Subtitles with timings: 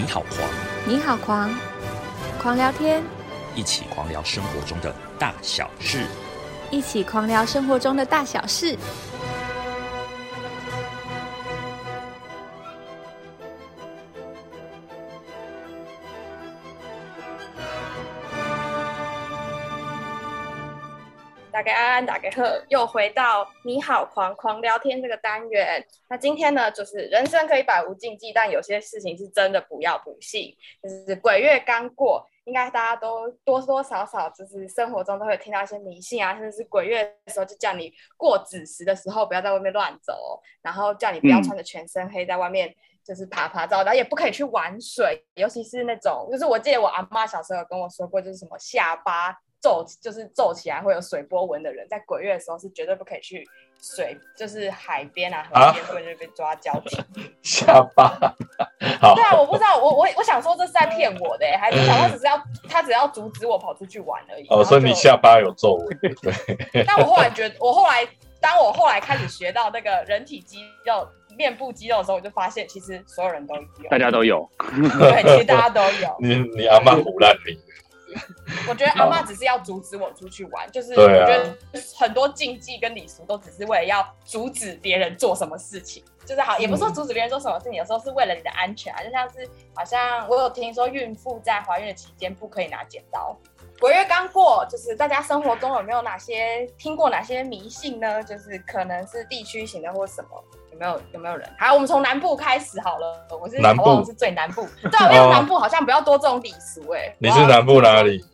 [0.00, 0.48] 你好狂，
[0.86, 1.54] 你好狂，
[2.40, 3.02] 狂聊天，
[3.54, 6.06] 一起狂聊生活中的大小事。
[6.70, 8.78] 一起狂聊生活中的大小事。
[21.70, 25.86] 给安安，打给贺，又回到你好狂狂聊天这个单元。
[26.08, 30.52] 那今天呢，就是人生可以百无禁忌，但有些事情是真的不要不信。
[30.82, 42.74] 就是鬼月刚过，应该大家都多多少少就是生活中都会听到一些迷信啊，甚至是鬼月的时候就叫你过子时的时候不要在外面乱走，然后叫你不要穿着全身黑在外面
[43.06, 49.38] 就是爬爬照，然后也不可以去玩水，尤其是那种就是我记得我阿妈小时候有跟我说过，就是什么下巴。
[49.60, 53.46] 皱就是皱起来会有水波纹的人，在鬼月的时候是绝对不可以去
[53.80, 56.96] 水，就是海边啊、河边，不然就被抓交替。
[57.42, 58.34] 下巴，
[59.00, 59.14] 好。
[59.14, 64.46] 对啊，我不知道，我我我想说这是在骗我的，还是想他只是要他只要阻止我跑出去玩而已。
[64.48, 65.98] 哦，所以你下巴有皱纹。
[66.22, 66.84] 对。
[66.84, 68.06] 但我后来觉得，我后来
[68.40, 74.48] 当我后来开始学到那个人体肌肉、面部肌肉的时候，我就发现其实所有人都有，大家都有。
[74.58, 76.16] 对，其实大家都有。
[76.18, 77.58] 你你阿妈胡乱你。
[78.68, 81.56] 我觉得阿妈只是要阻止我出去玩，就是我觉得
[81.96, 93.36] 很多禁忌跟礼俗都只是为了要阻止别人做什么事情，就是好，也不是说阻止别人做什么事情，有时候是为了你的安全啊，就像是好像我有听说孕妇在怀孕的期间不可以拿剪刀。
[93.78, 98.22] 鬼月刚过，就是大家生活中有没有哪些听过哪些迷信呢？
[98.22, 100.44] 就是可能是地区型的或什么。
[100.80, 101.46] 没有有没有人？
[101.58, 103.26] 好，我们从南部开始好了。
[103.38, 104.66] 我是南部，是最南部。
[104.90, 107.14] 对啊，因为南部好像不要多这种礼俗哎。
[107.18, 108.24] 你是南部哪里？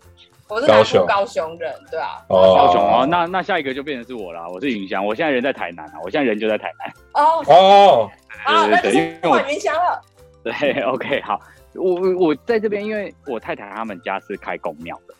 [0.46, 2.22] 我是南部高雄人，对啊。
[2.28, 4.48] 哦，高雄哦，那那下一个就变成是我了。
[4.48, 7.24] 我是云香，我现在人在台南啊，我现在人就在台南。
[7.24, 8.10] 哦哦，
[8.44, 10.00] 啊，那就是换云香了。
[10.44, 11.40] 对，OK，好，
[11.74, 11.96] 我
[12.28, 15.14] 我在这边，因为我太太他们家是开公庙的，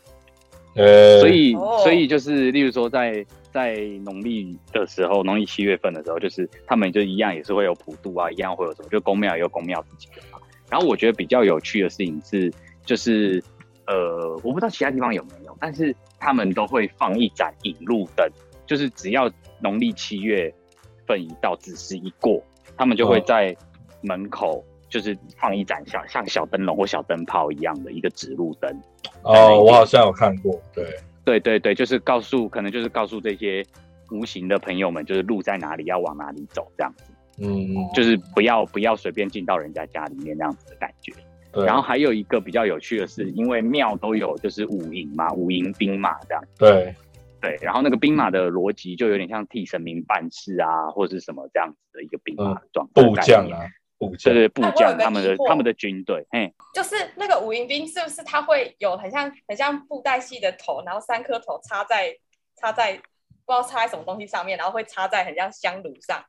[0.77, 1.53] 呃，所以
[1.83, 3.25] 所以就是，例如说在。
[3.56, 3.75] 在
[4.05, 10.39] 农历的时候，农历七月份的时候，就是他们就一样也是会有普渡啊，一样会有什么，就公庙也有公庙自己的嘛。
[10.69, 12.53] 然后我觉得比较有趣的事情是，
[12.84, 13.43] 就是
[13.87, 18.31] 呃，我不知道其他地方有没有，但是他们都会放一盏引路灯，
[18.67, 20.53] 就是只要农历七月
[21.06, 22.45] 份一到，子时一过，
[22.77, 23.56] 他们就会在
[24.03, 28.71] 门口就是放一盏小像小灯笼或小灯泡一样的一个指路灯。
[29.23, 30.85] 哦，我好像有看过，对。
[31.25, 33.61] 对对对，就是告诉，可能就是告诉这些
[34.13, 37.13] 无形的朋友们，就是路在哪里，要往哪里走，这样子。
[37.39, 41.13] 嗯，就是不要不要随便进到人家家里面那样子的感觉。
[41.53, 46.45] 对然后还有一个比较有趣的是，因为庙都有就是五营嘛，五营兵马这样。
[46.57, 46.95] 对
[47.41, 53.03] 对，然后那个兵马的逻辑就有点像替神明办事啊，或者是什么这样子的一个兵马状态。
[53.03, 53.67] 部将啊。
[53.99, 62.15] 对对，部将他们的他们的军队，哎，就是那个五营兵，是不是他会有很像很像布袋戏的头，然后三颗头插在
[62.61, 62.93] 插在
[63.47, 66.23] 不知道插在什么东西上面，然后会插在很像香炉上？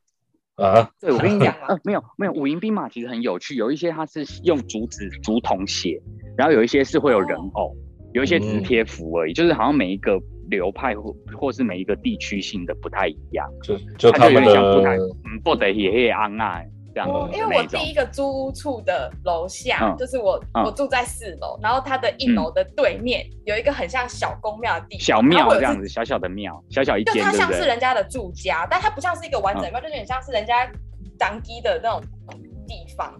[0.56, 0.89] 啊？
[1.00, 6.01] 对，我跟你讲啊， 没有没有，五营兵马其实很有趣，有一些它是用竹子竹筒写，
[6.38, 7.75] 然后有一些是会有人偶，
[8.13, 10.17] 有一些只是贴符而已，就是好像每一个
[10.50, 16.63] 流派或或是每一个地区性的不太一样，就就他们的嗯，不得也也安啊。
[17.33, 30.69] 因为我第一个租屋处的楼下，就是我我住在四楼，然后它的一楼的对面有一个很像小公庙的地方，小庙这样子，小小的庙，小小一间，就它像是人家的住家，但它不像是一个完整庙，就有点像是人家
[31.19, 32.01] 当地的那种
[32.67, 33.13] 地方。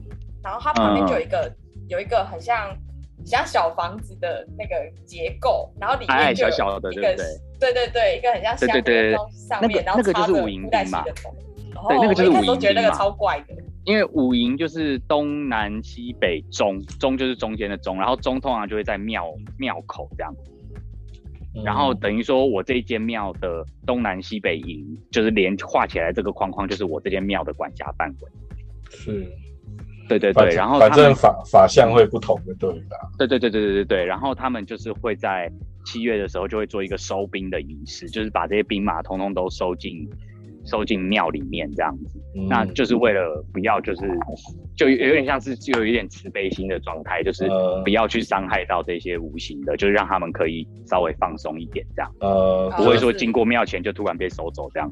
[0.44, 1.51] 然后它旁边就有一个
[1.89, 2.73] 有一个很像
[3.25, 7.15] 像小房子的那个结构，然后里面就小的，一个
[7.59, 9.13] 对对对，一个很像香对
[9.49, 11.03] 上面，然后插着五代嘛。
[11.03, 11.11] 的
[11.89, 13.53] 对，那个就是五营觉得那个超怪的。
[13.88, 19.25] 因为五营就是东南西北中，中就是中间的中，然后中通常就会在庙
[19.58, 20.36] 庙口这样，
[21.64, 28.30] 然后等于说我这一间庙的东南西北营，就是连画起来这个框框，就是我这间庙的管辖范围。
[28.90, 29.25] 是，
[30.10, 32.98] 对对对，然后反正法法相会不同的，对吧？
[33.18, 35.50] 对对对对对对对，然后他们就是会在
[35.86, 40.06] 七月的时候就会做一个收兵的仪式，就是把这些兵马通通都收进。
[40.68, 42.19] 收进庙里面这样子，
[42.50, 44.02] 那就是为了不要，就是
[44.75, 47.50] 就有点像是就有一点慈悲心的状态，就是
[47.84, 52.12] 不要去伤害到这些无形的，就是让他们可以稍微放松一点这样。
[52.19, 54.88] 呃，不会说经过庙前就突然被收走这样。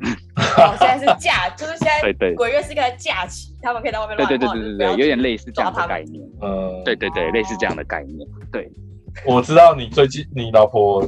[0.57, 6.23] 哦，现在是假，就是现在对对，鬼月是一个假期，他们可以在外面乱对对对对对，有点类似这样的概念。
[6.41, 8.27] 呃，对对对，类似这样的概念。
[8.51, 8.71] 对，
[9.27, 11.05] 我知道你最近你老婆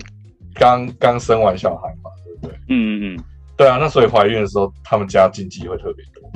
[0.55, 2.57] 刚刚生完小孩嘛，对不对？
[2.69, 3.23] 嗯嗯嗯。
[3.57, 6.31] 对啊，那所以怀孕的时候，他们家禁忌会特别多。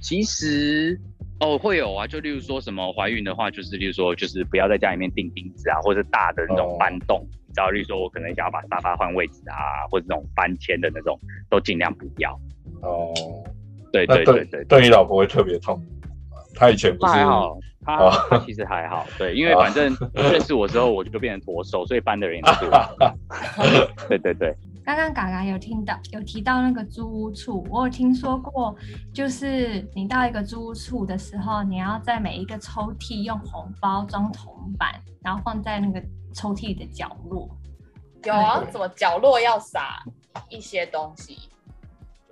[0.00, 0.98] 其实
[1.40, 11.18] 哦，会有啊，就例如说什么怀孕的话，就是例如说就是不要在家里面钉钉子啊，或者大的那种搬动，你知道，例如说我可能想要把沙发换位置啊，或者那种搬迁的那种，
[11.50, 12.32] 都尽量不要。
[12.82, 13.12] 哦，
[13.92, 15.82] 对对对对，对你老婆会特别痛。
[16.54, 22.70] 他以前不是还好，他他其实还好，对，因为反正认识我之后，我就变成驼手，所以搬的人也多。
[24.08, 24.54] 对对对。
[24.86, 28.72] 刚刚嘎嘎有听到有提到那个租屋处，我有听说过，
[29.12, 34.94] 就是你到一个租屋处的时候，你要在每一个抽屉用红包装铜板，
[35.24, 36.00] 然后放在那个
[36.32, 37.50] 抽屉的角落。
[38.22, 40.04] 有啊，什么角落要撒
[40.48, 41.36] 一些东西？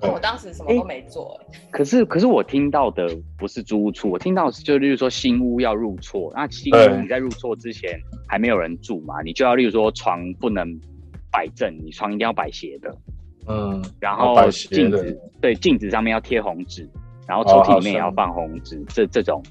[0.00, 1.40] 我当时什么都没做。
[1.72, 7.98] 可是可是我听到的不是租屋处，我听到就例如说新屋要入错，那新屋你在入错之前
[8.28, 10.80] 还没有人住嘛，你就要例如说床不能。
[11.34, 12.96] 摆正，你床一定要摆斜的，
[13.48, 16.88] 嗯，然后镜子对镜子上面要贴红纸，
[17.26, 19.42] 然后抽屉里面也要放红纸，这这种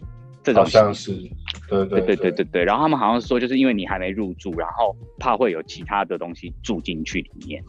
[0.41, 1.11] 这种像是，
[1.67, 7.61] 对对对对对对，然后他们好像说，就是因为你还没入住，然后怕会有其他的东西住进去里面，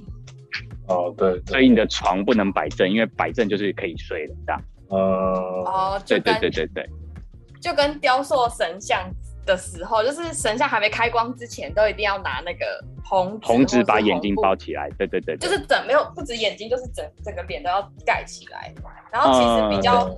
[0.87, 4.97] 哦对，所以你的床不能摆正，因为摆正就是可以睡的这样，呃，
[5.67, 6.89] 哦，对对对对对，
[7.61, 9.11] 就跟雕塑神像。
[9.45, 14.89] 的时候，就是神像还没开光之前，都一定要拿那个红红纸把眼睛包起来。
[14.99, 18.73] 对对对，就是整没有不止眼睛，就是整整个脸都要盖起来。
[19.13, 20.09] 然后其实比较，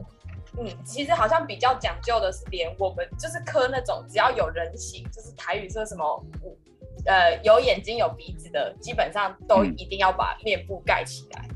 [0.59, 6.25] 嗯，其实好像比较讲究的是，连我们就是磕那种只要有人形，就是台语说什么，
[7.05, 11.47] 呃，有眼睛有鼻子的，基本上都一定要把面部盖起来。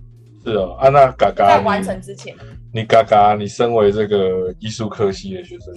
[0.44, 2.34] 是哦，啊，娜嘎嘎在完成之前，
[2.72, 5.74] 你嘎嘎，你身为这个艺术科系的学生，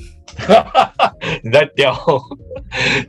[1.44, 1.94] 你在雕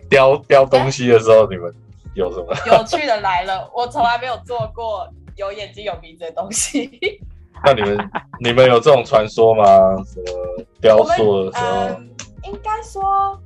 [0.08, 1.72] 雕雕东西的时候，你们
[2.14, 3.70] 有什么 有趣的来了？
[3.74, 7.20] 我从来没有做过有眼睛有鼻子的东西。
[7.64, 8.10] 那你们
[8.40, 9.64] 你们有这种传说吗？
[10.04, 12.00] 什么雕塑的时候？
[12.42, 13.40] 应该说，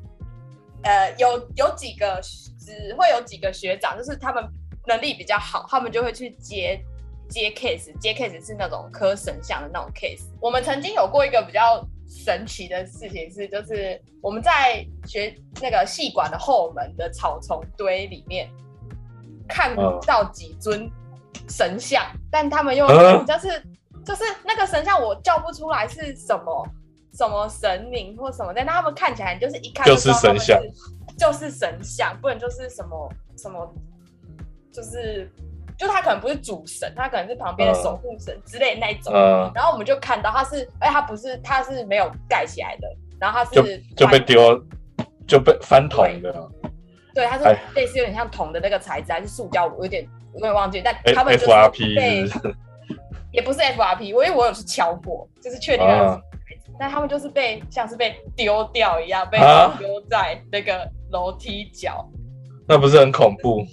[0.83, 2.21] 呃，有有几个
[2.59, 4.43] 只会有几个学长，就是他们
[4.87, 6.83] 能力比较好，他们就会去接。
[7.29, 10.25] 接 case，接 case 是那种磕神像的那种 case。
[10.41, 18.51] 我们曾经有过一个比较神奇的事情，是就是我们在学那个戏馆的后门的草丛堆里面
[19.47, 19.77] 看
[20.07, 20.91] 到几尊
[21.49, 22.87] 神像，但他们又
[23.25, 23.63] 就是
[24.05, 26.67] 就是那个神像我叫不出来是什么
[27.13, 30.59] 什么神明或什么，但他们看起来就是一看就是神像，
[31.19, 33.75] 就是神像，不然就是什么什么
[34.73, 35.31] 就是。
[35.79, 39.13] 就他可能不是主神，他可能是旁边的守护神之类那种。
[39.15, 39.51] 嗯。
[39.55, 42.89] 然后我们就看到他是，哎，他不是，他是没有盖起来的。
[43.21, 44.61] 然后他是就被丢，
[45.27, 46.35] 就被翻桶的。
[47.15, 47.45] 对，他是
[47.75, 49.67] 类似有点像桶的那个材质，还是塑胶？
[49.67, 50.81] 我有点有点忘记。
[50.85, 51.47] 但他们就是
[51.97, 52.25] 被，
[53.33, 56.73] 也不是 FRP，我因为我有去敲过，就是确定那个材质。
[56.79, 59.39] 但他们就是被像是被丢掉一样，被
[59.79, 62.09] 丢在那个楼梯角。
[62.69, 63.65] 那不是很恐怖？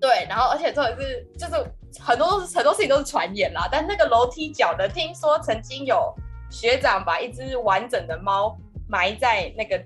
[0.00, 1.52] 对，然后而且这也是就是
[2.00, 3.68] 很多都是很多事情都是传言啦。
[3.70, 6.14] 但那个楼梯角的，听说曾经有
[6.50, 8.56] 学长把一只完整的猫
[8.88, 9.78] 埋在那个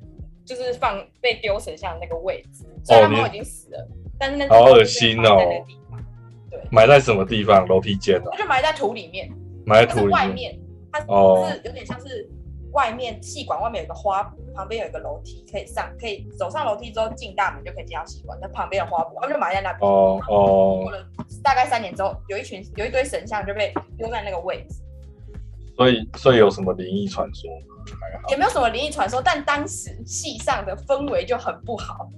[0.45, 3.89] 就是放被丢神像那个位置，虽然猫已经死了，
[4.19, 5.37] 但是那好恶心哦。
[6.51, 7.67] 对，埋在什么地方？
[7.67, 9.31] 楼梯间它就埋在土里面，
[9.65, 10.59] 埋在土里面外面，
[10.93, 11.07] 它是
[11.65, 12.31] 有点像是。
[12.73, 18.39] 外面气管外面有个花圃，旁边有一个楼梯可以上，可以走上楼梯之后进大门就可以进到气管。
[18.41, 19.91] 那旁边的花圃，他们就埋在那边。
[19.91, 20.81] 哦哦。
[20.83, 21.07] 过了
[21.43, 24.77] 大概三年之后，有一群有一堆神像就被丢在那个位置。
[25.77, 27.67] 所以，所以有什么灵异传说吗？
[28.29, 32.09] 也没有什么灵异传说，但当时戏上的氛围就很不好。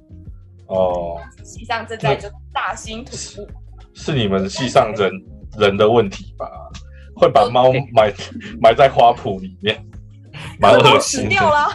[0.67, 1.21] 哦。
[1.43, 3.49] 戏上正在就大兴土木。
[3.95, 5.11] 是你们戏上人
[5.59, 6.49] 人的问题吧？
[7.17, 8.13] 会把猫 埋
[8.61, 9.81] 埋在花圃里面。
[10.59, 11.69] 蛮恶心掉了，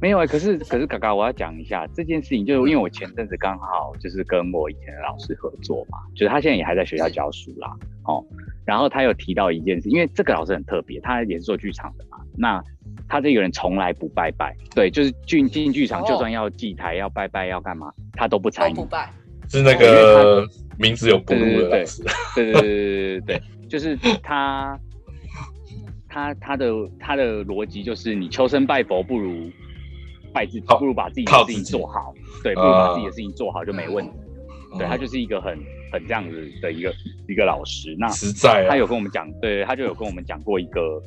[0.00, 7.70] 没有哎，可是可是，嘎嘎，我要讲一下这件事情，就是因为我前阵子刚好就是跟我以前的老师合作嘛，就是他现在也还在学校教书啦，
[8.04, 8.24] 哦，
[8.64, 12.62] 然后他有提到一件事，因为这个老师很特别，他也是做剧场的嘛，那
[13.06, 19.10] 他这个人从来不拜拜，对，就是进进剧场，就算要祭台要拜拜要干嘛，他都不参与，不拜，
[19.48, 20.46] 是那个
[20.78, 22.02] 名字有不入的老师，
[22.34, 24.78] 对对对对对对，就是他。
[26.12, 29.48] 他他的他的逻辑就是，你求神拜佛不如
[30.32, 34.12] 拜自己，不如把自己的事情做好，对，不如把自己的事情做好就没问题。
[34.78, 35.58] 对他就是一个很
[35.92, 36.94] 很这样子的一个
[37.28, 37.94] 一个老师。
[37.98, 41.02] 那实在，他有跟我们讲，对他就有跟我们讲过一个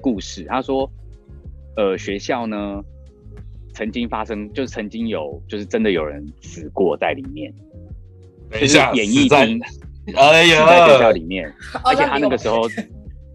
[0.00, 0.44] 故事。
[0.44, 0.90] 他说，
[1.76, 2.82] 呃，学校呢
[3.72, 7.52] 曾经发生，就是曾经有，就是真的有人死过在里面。
[8.50, 9.60] 等一下，演艺厅，
[10.16, 11.52] 哎呀，在学校里面，
[11.84, 12.68] 而且他那个时候。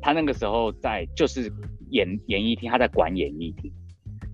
[0.01, 1.51] 他那个时候在就是
[1.89, 3.69] 演演艺厅，他在管演艺厅，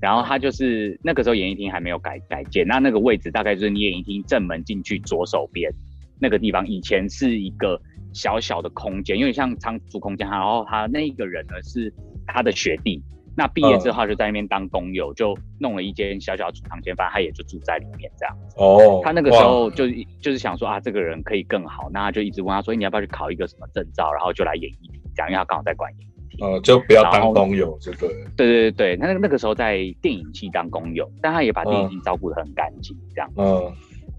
[0.02, 5.72] 然后他就是那个时候演艺厅还没有改改建，那那个位置大概就是你演艺厅正门进去左手边
[6.20, 7.80] 那个地方，以前是一个
[8.14, 11.94] 小小的空间，因为像仓储空间，然后他那一个人呢是
[12.28, 13.02] 他的学弟。
[13.38, 18.56] 那毕业之后就在那边当工友，就弄了一间小小储藏间，反正他也就住在里面这样子。
[18.58, 19.90] 哦，他那个时候就
[20.22, 26.15] 就是想说啊，这个人可以更好，那他就一直问他说，你要不要去考一个什么证照，然后就来演艺厅这样，因为他刚好在管演艺厅。
[26.40, 28.08] 呃，就不要当工友，这个。
[28.36, 33.32] 对对对对，他那那个时候在电影系当工友，但他也把电影系照顾得很干净这样。
[33.38, 33.72] 嗯。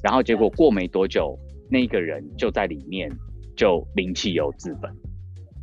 [0.02, 1.38] 然后结果过没多久，
[1.70, 3.11] 那个人就在里面
[3.56, 4.90] 就零汽油资本。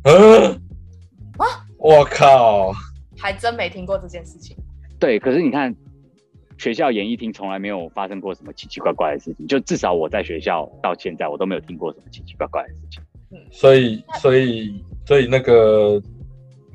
[0.04, 0.60] 嗯。
[1.38, 1.46] 啊！
[1.78, 2.72] 我靠！
[3.18, 4.56] 还真没听过这件事情。
[5.00, 5.74] 对，可是你看，
[6.58, 13.02] 学校演艺厅从来没有发生过什么奇奇怪怪的事情，就至少我在学校到现在，我都没有听过什么奇奇怪怪的事情。
[13.50, 16.00] 所以，所以，所以那个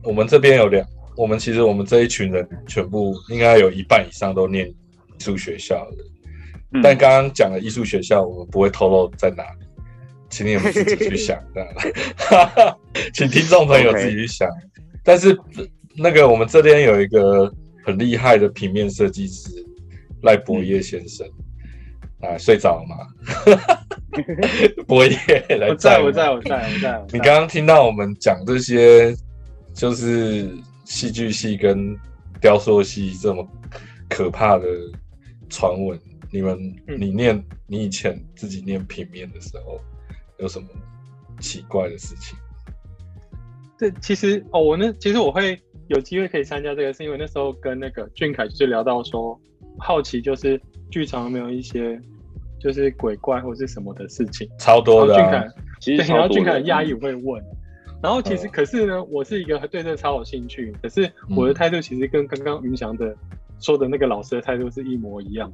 [0.03, 4.74] 我们这边有两，我们其实我们这一群人全部应该有一半以上都念艺
[5.20, 6.82] 术学校的。
[6.82, 9.65] 但刚刚讲的艺术学校，我们不会透露在哪里，
[10.29, 11.38] 请你们自己去想。
[13.13, 14.50] 请听众朋友自己去想。
[15.03, 15.38] 但是。
[16.01, 17.51] 那个，我们这边有一个
[17.84, 19.50] 很厉害的平面设计师
[20.22, 21.27] 赖博业先生
[22.22, 22.96] 啊，睡着了吗？
[24.88, 25.18] 博业
[25.50, 27.06] 来，在，我在，我在，我在。
[27.12, 29.13] 你刚刚听到我们讲这些，
[29.79, 30.50] 就是
[30.83, 31.98] 戏剧系跟
[32.41, 33.48] 雕塑系这么
[34.09, 34.67] 可怕的
[35.50, 35.98] 传闻，
[36.29, 39.79] 你们，你念，你以前自己念平面的时候，
[40.39, 40.67] 有什么
[41.39, 42.38] 奇怪的事情？
[43.77, 45.57] 这其实哦，我那其实我会。
[45.88, 49.36] 有机会可以参加这个，是因为那时候跟那个俊凯就是聊到说，
[49.79, 52.00] 好奇就是剧场有没有一些
[52.59, 55.15] 就是鬼怪或是什么的事情，超多的。
[55.15, 55.48] 俊凯
[55.81, 57.43] 其实，然后俊凯很讶异会问，
[58.01, 63.15] 然后其实可是呢，我是一个对这个超有兴趣，可是我的态度其实跟刚刚云翔的
[63.60, 65.51] 说的那个老师的态度是一模一样，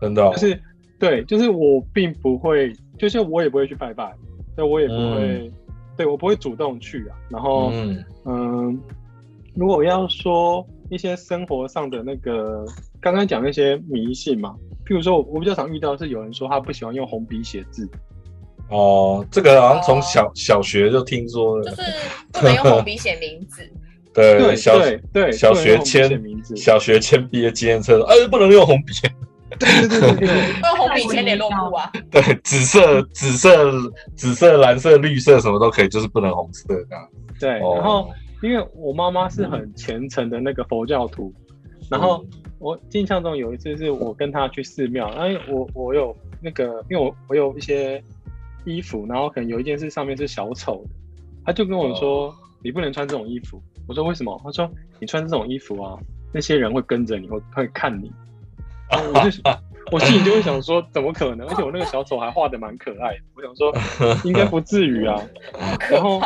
[0.00, 0.60] 真的，就是
[0.98, 4.14] 对，就是我并不会，就是我也不会去拜拜，
[4.54, 5.50] 对，我也不会，
[5.96, 7.70] 对我不会主动去啊，然后
[8.24, 8.78] 嗯。
[9.58, 12.62] 如果要说一些生活上的那个，
[13.00, 17.88] 刚刚讲那些迷信嘛，譬如说，我比较常遇到是有人说他不喜欢用红笔写字。
[18.68, 21.82] 哦，这个好像从小小学就听说了，就是
[22.32, 23.62] 不能用红笔写名字。
[24.14, 24.78] 对，小
[25.12, 28.92] 对小学签名字，小学签毕业纪念册，哎，不能用红笔。
[29.58, 30.28] 对对对对，
[30.62, 31.92] 用红笔签联络簿啊。
[32.10, 33.72] 对，紫色、紫色、
[34.16, 37.08] 紫色、蓝色、绿色什么都可以，就是不能红色这样。
[37.40, 38.08] 对，然后。
[38.42, 41.32] 因为我妈妈是很虔诚的那个佛教徒，
[41.90, 42.22] 然后
[42.58, 48.00] 我印象中有一次是我跟她去寺庙，然后我我有那个，因为我我有一些
[48.66, 50.90] 衣服，然后可能有一件事上面是小丑的，
[51.44, 53.62] 他就跟我说你不能穿这种衣服。
[53.88, 54.38] 我说为什么？
[54.44, 54.70] 他说
[55.00, 55.96] 你穿这种衣服啊，
[56.34, 58.12] 那些人会跟着你，会会看你。
[58.90, 59.40] 我就
[59.92, 61.46] 我心里就会想说，怎么可能？
[61.48, 63.72] 而且我那个小丑还画的蛮可爱的，我想说
[64.28, 65.20] 应该不至于啊。
[65.90, 66.20] 然后。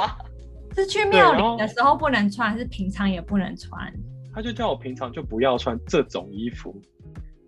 [0.72, 3.92] 是去庙里的时候不能穿，还是平常也不能穿？
[4.32, 6.72] 他就叫我平常就不要穿这种衣服。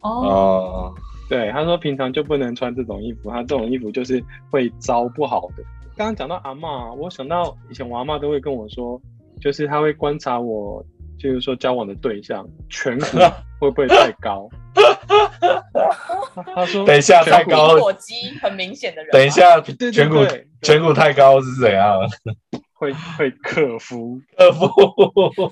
[0.00, 0.92] 哦，
[1.32, 5.64] 对，他说平常就不能穿这种衣服，他这种衣服就是会招不好的。
[5.96, 9.00] 刚刚讲到阿妈，我想到以前我阿妈都会跟我说，
[9.40, 10.84] 就是他会观察我，
[11.18, 13.16] 就是说交往的对象颧骨
[13.58, 14.46] 会不会太高。
[16.54, 19.10] 他说等一下太高，火鸡很明显的人。
[19.12, 20.16] 等一下颧骨
[20.60, 21.96] 颧骨太高是怎样？
[22.76, 25.50] 会会克服克服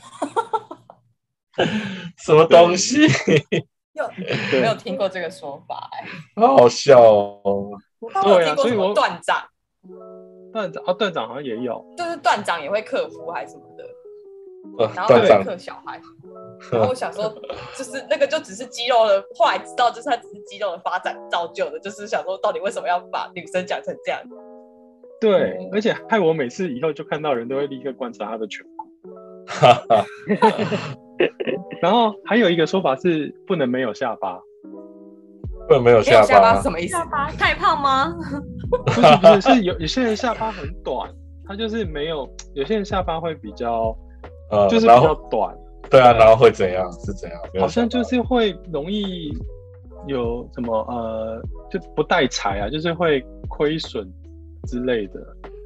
[2.19, 3.07] 什么东西？
[4.01, 5.89] 有没有听过这个说法？
[5.93, 7.71] 哎，好好笑哦！
[8.23, 9.43] 对啊，所以我段长，
[10.53, 13.85] 段长啊，段长好像也有，就是段长也会克服还是什么的。
[14.95, 16.01] 然后会克小孩。
[16.71, 17.35] 然后我想说，
[17.75, 24.21] 就是那个就只是肌肉的，后来知道就是它只是肌肉的发展造就的，就是想说到底为什么要把女生讲成这样？
[25.19, 28.87] 对，而且害我每次以后就看到人都会立刻观察他的颧骨。
[31.83, 34.39] 然后还有一个说法是不能没有下巴，
[35.69, 36.93] 不能没有下巴是什么意思？
[36.93, 38.15] 下巴太胖吗？
[38.87, 41.11] 不是不是，是有有些人下巴很短，
[41.47, 42.25] 他就是没有；
[42.55, 43.97] 有些人下巴会比较，
[44.51, 45.55] 呃，就是比较短。
[45.91, 46.91] 对啊，然后会怎样？
[46.93, 47.39] 是怎样？
[47.59, 49.33] 好像就是会容易
[50.07, 54.09] 有什么呃，就不带财啊，就是会亏损。
[54.69, 55.19] 之类的，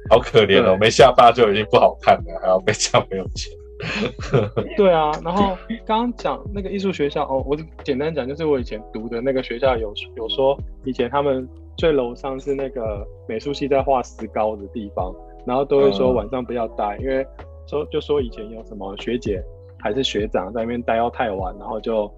[0.09, 3.51] 好可怜哦，没下巴就已经不好看了，还要被讲没有钱。
[4.77, 15.13] 对啊，然后刚刚讲那个艺术学校哦，我简单讲，就是我以前读的那个学校有有说，以前他们最楼上是那个美术系在画石膏的地方，
[15.45, 17.25] 然后都会说晚上不要待，因为
[17.67, 19.43] 说就说以前有什么学姐
[19.79, 22.09] 还是学长在那边待到太晚，然后就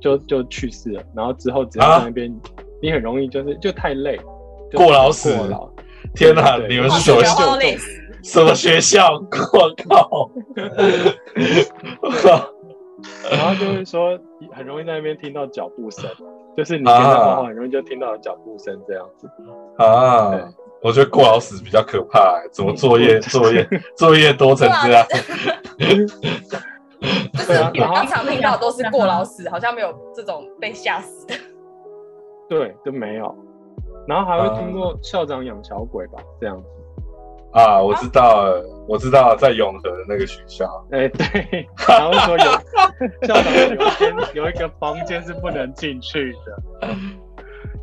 [0.00, 1.02] 就就去世了。
[1.14, 2.32] 然后之后只要在那边，
[2.80, 4.16] 你很容易就是就太累，
[4.72, 5.30] 过劳死。
[6.14, 7.26] 天哪，你们是什么学
[8.24, 9.12] 什么学校？
[9.12, 9.20] 我
[9.88, 10.30] 靠！
[13.30, 14.18] 然后就会说
[14.52, 16.10] 很容易在那边听到脚步声，
[16.56, 19.28] 就是你听到话很容易就听到脚步声这样子
[19.76, 20.50] 啊。
[20.82, 23.66] 我觉得过劳死比较可怕，怎么作业作业
[23.96, 25.06] 作业多成这样？
[27.32, 31.34] 就是平常听到都是过劳死，好像没有这种被吓死的。
[32.48, 33.34] 对，都没有。
[34.06, 36.68] 然后还会听过校长养小鬼吧，这样子。
[37.54, 40.66] 啊，我知道了，我知道在永和的那个学校。
[40.90, 41.66] 哎，对。
[41.88, 42.44] 然后说有
[43.26, 46.88] 校长有一间有一个房间是不能进去的。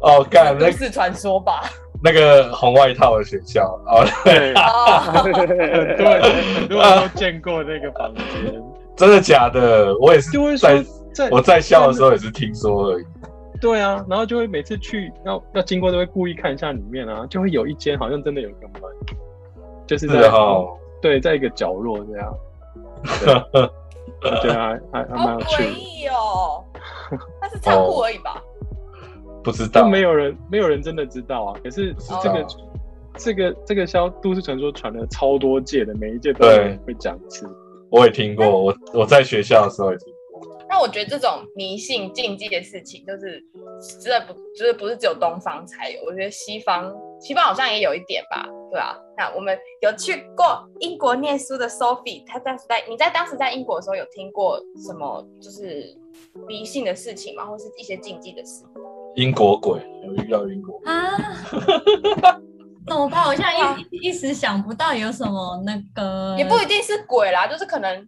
[0.02, 1.62] 哦，干，那是传说吧。
[2.04, 8.26] 那个红外套的学校哦，对，很多人很多人都见过那个房间，
[8.98, 9.96] 真的假的？
[10.00, 13.06] 我也是在在我在校的时候也是听说而已。
[13.62, 18.82] 对啊，然后就会每次去要要经过都会故意看一下里面啊，就会有一间好像真的有一个门，
[19.92, 20.32] 就是在
[21.02, 22.34] 对在一个角落这样。
[24.42, 26.08] 对啊，还还蛮有趣。
[26.08, 26.64] 哦，
[27.42, 28.42] 那是仓库而已吧。
[29.44, 31.60] 不知道，没有人，没有人真的知道啊。
[31.62, 31.94] 可是
[32.24, 32.48] 这个，
[33.18, 37.46] 这个，这个消都市传说传了超多届的，每一届都会讲一次。
[37.90, 40.58] 我也听过，我我在学校的时候也听过。
[40.70, 43.44] 那我觉得这种迷信禁忌的事情，就是
[44.02, 46.02] 真的不，就是不是只有东方才有。
[46.06, 48.98] 我觉得西方，西方好像也有一点吧，对啊？
[49.16, 55.96] 那我们有去过英国念书的 Sophie，她当时在你在当时在英国的时候，有听过什么就是
[56.48, 57.46] 迷信的事情吗？
[57.46, 58.64] 或是一些禁忌的事？
[59.16, 61.16] 英国鬼有遇到英国啊？
[62.88, 63.28] 怎么办？
[63.28, 63.54] 我现在
[63.92, 68.08] 一一时想不到有什么那个， 也不一定是鬼啦，就是可能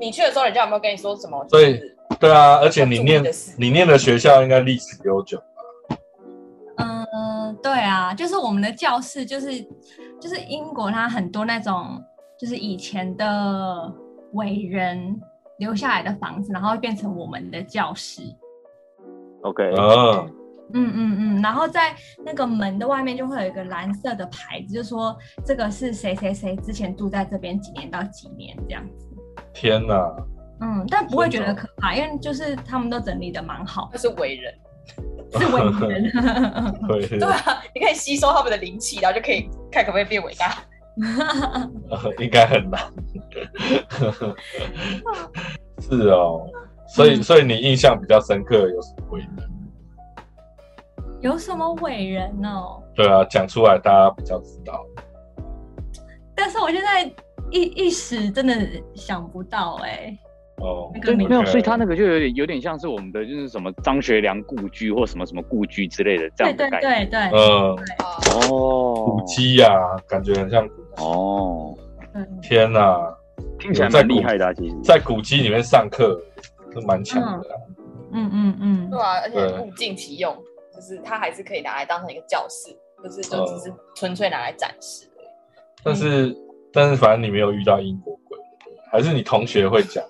[0.00, 1.44] 你去的时候，人家有没有跟你说什么？
[1.50, 1.82] 对
[2.18, 3.22] 对啊，而且你念
[3.58, 5.38] 你念的学校应该历史悠久
[6.76, 7.04] 吧？
[7.12, 9.60] 嗯，对啊，就是我们的教室，就是
[10.20, 12.02] 就是英国，它很多那种
[12.38, 13.92] 就是以前的
[14.32, 15.20] 伟人
[15.58, 18.22] 留下来的房子，然后变成我们的教室。
[19.42, 20.26] OK 啊。
[20.72, 29.08] 嗯嗯嗯，然后在那个门的外面就会有一个蓝色的牌子，就说这个是谁谁谁之前住在这边几年到几年这样子。
[29.52, 29.94] 天哪！
[30.60, 33.90] 嗯，但不会觉得可怕，因为就是他们都整理的蛮好。
[33.94, 34.54] 是伟人，
[35.38, 36.10] 是伟人。
[37.18, 40.56] 对啊，你可以吸收他们的灵气，然后就可以看可不可以变伟大。
[42.18, 42.80] 应该很难。
[45.80, 46.46] 是哦，
[46.86, 49.30] 所以所以你印象比较深刻有什么伟人？
[51.20, 52.82] 有什么伟人哦？
[52.94, 54.84] 对啊，讲出来大家比较知道。
[56.36, 57.04] 但是我现在
[57.50, 58.54] 一一时真的
[58.94, 60.16] 想不到哎。
[60.56, 67.08] 哦，对没有，所以他那个就有点有点像是我们的就是什么张学良故居或什么什么故居之类的这样的概念。
[67.10, 67.38] 对对对。
[67.38, 69.68] 嗯，哦，古迹呀，
[70.08, 71.74] 感觉很像哦。
[72.40, 73.14] 天哪，
[73.58, 76.20] 听起来蛮厉害的，其实，在古迹里面上课
[76.72, 77.48] 是蛮强的。
[78.12, 78.30] 嗯。
[78.32, 80.36] 嗯嗯，对啊，而且物尽其用。
[80.74, 85.26] 就是它还是可以拿来当成一个教室，就是就只是纯粹拿来展示而已。
[85.84, 86.36] 但是
[86.72, 88.36] 但是反正你没有遇到英国鬼，
[88.90, 90.04] 还是你同学会讲，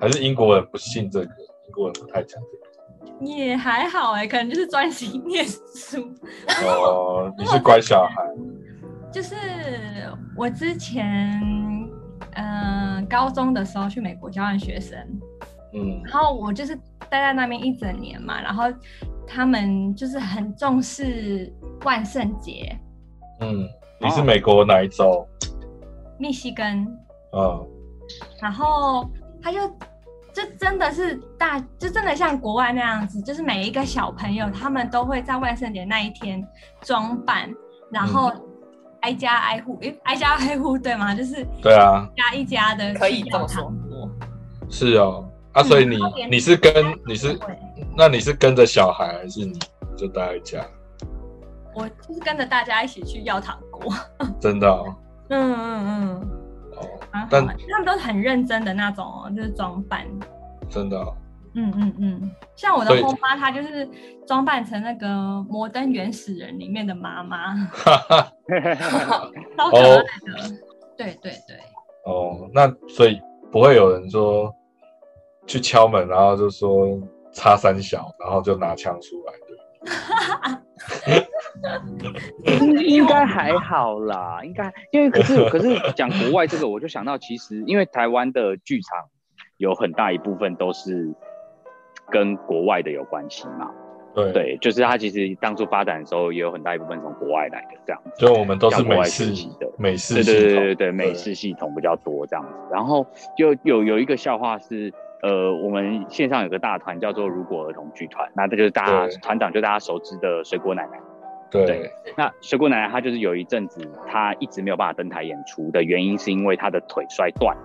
[0.00, 1.26] 还是英国人不信这个，
[1.66, 3.24] 英国人不太讲这个。
[3.24, 6.08] 也还好哎，可能就是专心念书。
[6.64, 8.22] 哦， 你是乖小孩。
[9.10, 9.34] 就是
[10.36, 11.40] 我之前
[12.34, 14.98] 嗯高中的时候去美国交换学生，
[15.72, 16.76] 嗯，然后我就是
[17.08, 18.64] 待在那边一整年嘛，然后。
[19.30, 21.52] 他们就是很重视
[21.84, 22.74] 万圣节。
[23.42, 23.68] 嗯，
[24.00, 25.22] 你是美国哪一州？
[26.18, 26.86] 密西根。
[27.32, 27.60] 啊。
[28.40, 29.06] 然后
[29.42, 29.58] 他就，
[30.38, 36.46] 就真的是大，就真的像国外那样子，就是每一个小朋友，他们都会在万圣节那一天
[36.82, 37.52] 装扮，
[37.90, 38.30] 然后
[39.00, 41.12] 挨家挨户，诶，挨家挨户对吗？
[41.16, 43.72] 就是对啊，家一家的可以这么说。
[44.70, 45.28] 是哦。
[45.54, 45.96] 啊，所以你
[46.30, 46.72] 你是跟
[47.04, 47.36] 你是，
[47.96, 49.58] 那你是跟着小孩还是你
[49.96, 50.64] 就待在家？
[51.74, 53.92] 我就是跟着大家一起去要糖果。
[54.38, 54.84] 真的？
[55.30, 56.37] 嗯嗯嗯。
[56.80, 60.06] 哦，但他们都是很认真的那种，就是装扮。
[60.68, 60.96] 真的？
[61.54, 62.30] 嗯嗯嗯。
[62.56, 63.88] 像我的后妈，她就是
[64.26, 65.06] 装扮成那个
[65.48, 67.54] 《摩登原始人》里面的妈妈。
[67.66, 68.32] 哈哈，
[69.56, 70.02] 超可爱的。
[70.96, 71.56] 对对对。
[72.04, 74.54] 哦，那所以不会有人说。
[75.46, 76.86] 去敲门，然后就说
[77.32, 80.58] 插三小，然后就拿枪出来，对。
[82.84, 89.06] 应该还好啦，应该因为可是可是 讲国外这个，我就想到其实因为台湾的剧场
[89.56, 91.14] 有很大一部分都是
[92.10, 93.70] 跟国外的有关系嘛。
[94.32, 98.10] 对，就是他其实当初发展的时候，也有很大一部分从国外来的这样子。
[98.18, 99.26] 就我们都是美式
[99.60, 102.50] 的美式，对对对对对，美式系统比较多这样子。
[102.72, 110.98] 然后就有有一个笑话是，呃，我们线上有个大团叫做如果儿童剧团，那这就是大家团长就大家熟知的水果奶奶。
[111.50, 117.56] 对，那水果奶奶她就是有一阵子她一直没有办法登台演出的原因，是因为她的腿摔断。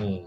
[0.00, 0.22] 嗯。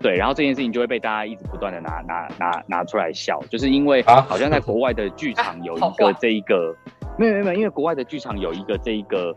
[0.00, 6.76] 对，然后这件事情就会被大家一直不断的拿拿拿拿出来笑，就是因为好像在国外的剧场有一个 这一个，
[7.16, 9.34] 没有没有没有，因为国外的剧场有一个这一个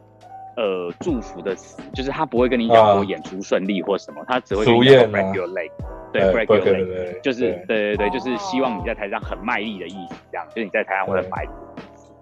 [0.58, 5.72] 呃祝福的词，就是他不会跟你讲我演出顺利或什么，他只会祝愿 break your leg，
[6.12, 7.96] 对 break your leg，就是对。
[7.96, 11.50] 对对，就是希望你在台上很卖力的意思，这样，就是你在台上会很卖力，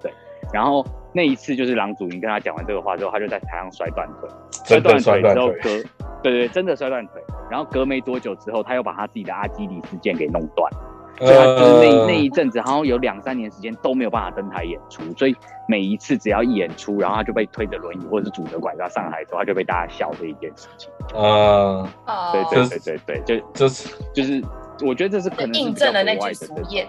[0.01, 0.11] 对，
[0.53, 5.33] 然后那一次就是郎祖筠跟他讲完这个话之后，他就在台上摔断腿，摔断腿。
[5.33, 5.69] 之后隔，
[6.21, 7.21] 对对，真的摔断腿。
[7.49, 10.69] 然后隔没多久之后，他又把他自己的阿基里斯腱给弄断，
[11.17, 15.01] 所以他就是那那一阵子，好像有两三年时间都没有办法登台演出。
[15.17, 15.35] 所以
[15.67, 20.89] 每一次只要一演出，然后他就被推着轮椅或者是拄着拐杖上台之后，他就被大家笑这一件事情。
[21.17, 21.89] 啊，
[22.31, 24.43] 对对对对对，就就是就是，
[24.85, 26.85] 我觉得这是可能印证了那句俗谚。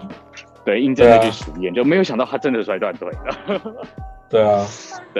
[0.65, 3.61] 对，印证那句俗谚，就没有想到他真的摔断腿了。
[4.29, 4.65] 对啊，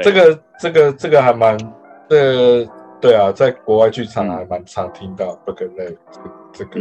[0.01, 1.57] 这个这个这个还蛮
[2.09, 2.65] 呃。
[2.99, 5.95] 对啊，在国外剧场还蛮常听到 “burger leg”
[6.51, 6.79] 这个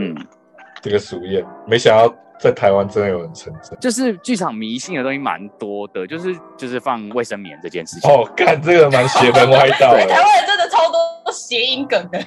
[0.86, 3.80] 这个俗谚，没想到在台湾真的有人承认。
[3.80, 8.08] 就是剧场迷信的东西蛮多的，就是就是放卫生棉这件事情。
[8.10, 9.90] 哦，干这个蛮邪门歪道。
[9.92, 12.24] 对，台湾人真的超多谐音梗的。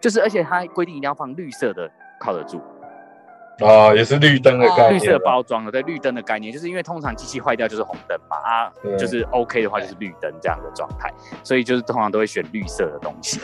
[0.00, 2.62] 就是而且他规定一定要放绿色的，靠得住。
[3.58, 13.40] 啊，也是绿灯的概念，绿色包装的，对，绿灯的概念，就是因为通常机器坏掉就是红灯嘛，啊，就是 OK 的话就是绿灯这样的状态，所以就是通常都会选绿色的东西，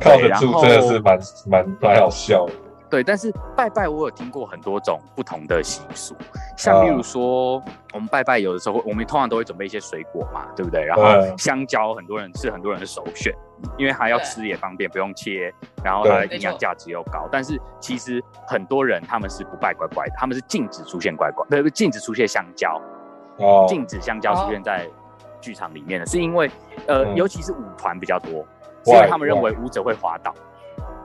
[0.00, 2.52] 靠得住真的是蛮蛮蛮好笑的。
[2.90, 6.16] 对，但是拜拜我有听过很多种不同的习俗，
[6.56, 10.84] 像例如说我们拜拜有的时候我们通常都会准备一些水果嘛，对不对？
[10.84, 11.04] 然后
[11.38, 13.32] 香蕉很多人是很多人的首选，
[13.78, 17.28] 因为它要吃也方便，不用切，然后它的营养价值又高。
[17.30, 22.82] 但是其实很多人他们是不拜乖乖的，他们是禁止出现乖乖，不禁止出现香蕉，
[23.36, 24.84] 哦，禁止香蕉出现在
[25.40, 26.50] 剧场里面的，是因为
[26.88, 28.44] 呃，尤其是舞团比较多，
[28.86, 30.34] 因为他们认为舞者会滑倒。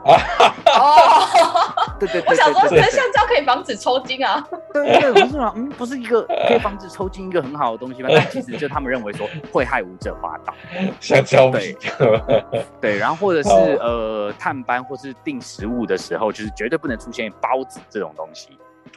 [0.06, 4.46] 哦， 对对对，我想说，香蕉可以防止抽筋啊。
[4.72, 5.52] 对对，不是吗？
[5.56, 8.10] 嗯，不是一个可以防止抽筋一个很好的东西吗？
[8.12, 10.54] 但其实就他们认为说会害舞者滑倒。
[11.00, 11.76] 香蕉对
[12.80, 13.50] 对，然后或者是
[13.82, 18.50] 呃探班或是订食物的时候，就是绝对不能出现包子这种东西。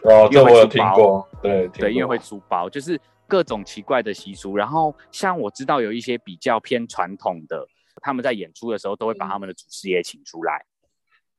[0.03, 1.27] 哦，这我有听过。
[1.41, 4.57] 对对，因为会出包，就是各种奇怪的习俗。
[4.57, 7.67] 然后像我知道有一些比较偏传统的，
[8.03, 10.63] 他们在演出的时候都会把他们的祖师爷请出来。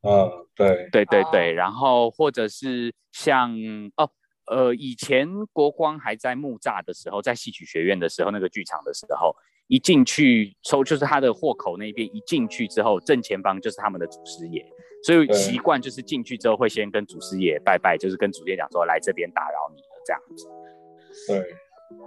[0.02, 3.54] 嗯，对对对对，然后或者是像
[3.98, 4.10] 哦，
[4.48, 9.36] 呃，以前国光还在木栅的时候，在戏曲学院的时候，那个剧场的时候，
[9.68, 14.66] 一进去抽就是他的豁口那边，一进去之后，正前方就是他们的祖师爷，
[15.04, 20.48] 所以习惯就是进去之后会先跟祖师爷拜拜，就是跟祖师爷讲说来这边打扰你了这样子。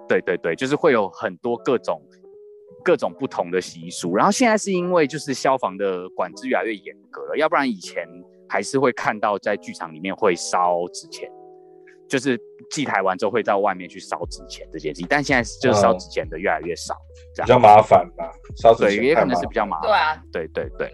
[0.09, 2.01] 对，对对对，就是会有很多各种。
[2.85, 8.07] 各种不同的习俗，然后现在是因为就是消防的管制越来越严格了，要不然以前
[8.49, 11.31] 还是会看到在剧场里面会烧纸钱，
[12.09, 12.39] 就是
[12.71, 16.95] 祭台完之后会到外面去烧纸钱这件事情，但现在就是烧纸钱的越来越少，
[17.35, 18.31] 这样比较麻烦吧？
[18.57, 20.93] 烧纸钱也可能是比较麻烦，对啊，对对对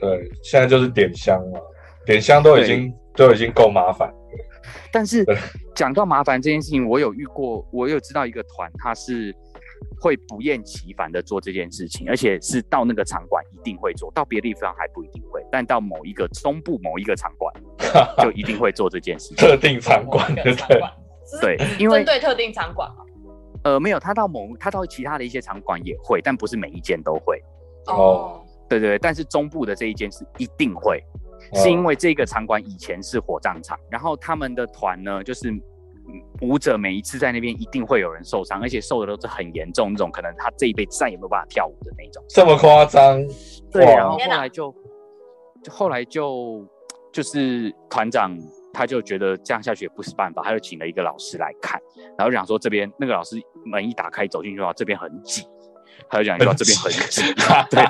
[0.00, 1.60] 对，现在就是点香嘛，
[2.06, 4.12] 点香都已经都已经够麻烦，
[4.92, 5.24] 但是
[5.74, 9.34] 讲到麻烦这件事情，我有遇过，我有知道一个团，他是。
[10.00, 17.54] 会不厌其烦的做这件事情，而且是到那个场馆一定会做到，别的地方还不一定会，但到某一个中部某一个场馆
[18.18, 19.36] 就一定会做这件事情。
[19.36, 20.54] 特定场馆，对
[21.40, 22.90] 对，因为针对特定场馆
[23.62, 27.42] 呃，没有，他到某他到其他的一些场馆也会，但不是每一间都会。
[27.86, 31.02] 哦，对对，但是中部的这一间是一定会，
[31.54, 35.54] 是因为这个场馆以前是火葬场，然后他们的团呢就是。
[36.40, 42.22] 舞者每一次在那边一定会有人受伤，而且受的都是很严重那种，可能他这一辈子再也没有办法跳舞的那种。
[42.28, 43.24] 这么夸张？
[43.70, 44.74] 对，然后后来就，
[45.62, 46.66] 就后来就
[47.12, 48.36] 就是团长
[48.72, 51.80] 他就觉得这样下去也不是办法，他就请了一个老师来看，
[52.18, 55.46] 然后想说这边那个老师门一打开走进去的话，这边很挤，
[56.08, 57.22] 他就讲说这边很挤，
[57.70, 57.84] 对，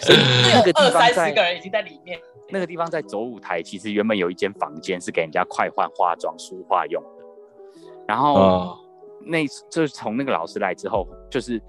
[0.00, 0.18] 所以
[0.52, 2.18] 那个地方三十个人已经在里面。
[2.50, 7.02] 那个地方在走舞台，其实原本有一间房间是给人家快换化妆、梳化用。
[8.06, 8.76] 然后
[9.26, 11.60] 那就是从那个老师来之后，就是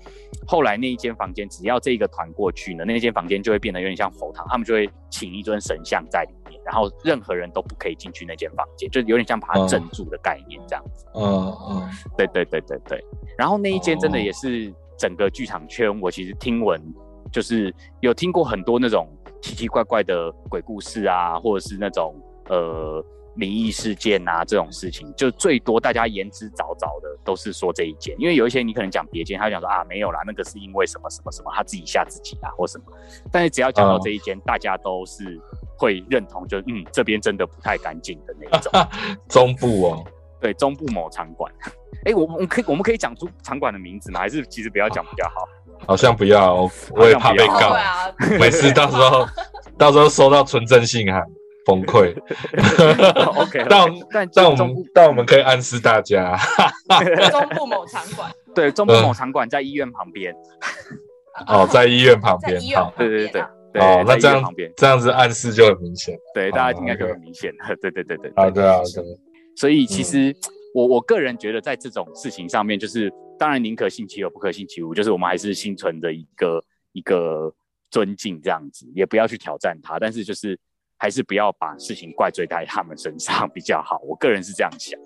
[0.46, 11.06] 后来那一间房间，只要这一个团过去呢，那间房间就会变得有点像佛堂，他们就会请一尊神像在里面，然后任何人都不可以进去那间房间，就有点像把它镇住的概念这样子。
[11.14, 13.02] 嗯嗯，对对对对对。
[13.38, 16.82] 然后那一间真的也是整个剧场圈，我其实听闻
[17.32, 19.08] 就是有听过很多那种
[19.42, 22.14] 奇奇怪怪的鬼故事啊，或者是那种
[22.50, 23.02] 呃。
[23.36, 32.86] 灵异事件啊，这种事情就最多大家言之凿凿的都是说这一间，因为有一些你可能讲别间，他讲说啊没有啦，那个是因为什么什么什么，他自己吓自己啊或什么。
[33.32, 35.40] 但是只要讲到这一间，大家都是
[35.78, 38.72] 会认同，就嗯这边真的不太干净的那一种。
[39.28, 40.06] 中部哦，
[40.40, 41.52] 对，中部某场馆。
[42.06, 44.20] 哎，我我们可以我们可以讲出场馆的名字吗？
[44.20, 45.48] 还是其实不要讲比较好？
[45.86, 47.76] 好像不要，我也怕被告。
[48.40, 49.28] 每次到时候
[49.78, 51.22] 到时候收到纯正信函。
[51.66, 52.16] 崩溃。
[53.36, 56.38] OK，但但但我们但我们可以暗示大家，
[57.32, 60.34] 中部某场馆，对，中部某场馆在医院旁边。
[61.48, 63.42] 哦，在医院旁边，好，对对对
[63.74, 63.82] 对。
[63.82, 67.76] 哦，那这样这样子暗示就很明显，对，大家应该就很明显 了。
[67.82, 68.32] 对对对对。
[68.36, 68.80] 啊，对啊，
[69.58, 70.34] 所以其实
[70.74, 77.54] 我我个人觉得，在这种事情上面，就是当然宁可信其有，不可信其无，就是我们还是心存的一个一个
[77.92, 80.58] 尊敬，这样子，也不要去挑战他，但是就是。
[80.98, 85.00] 还是不要把事情怪罪在他们身上比较好，我个人是这样想。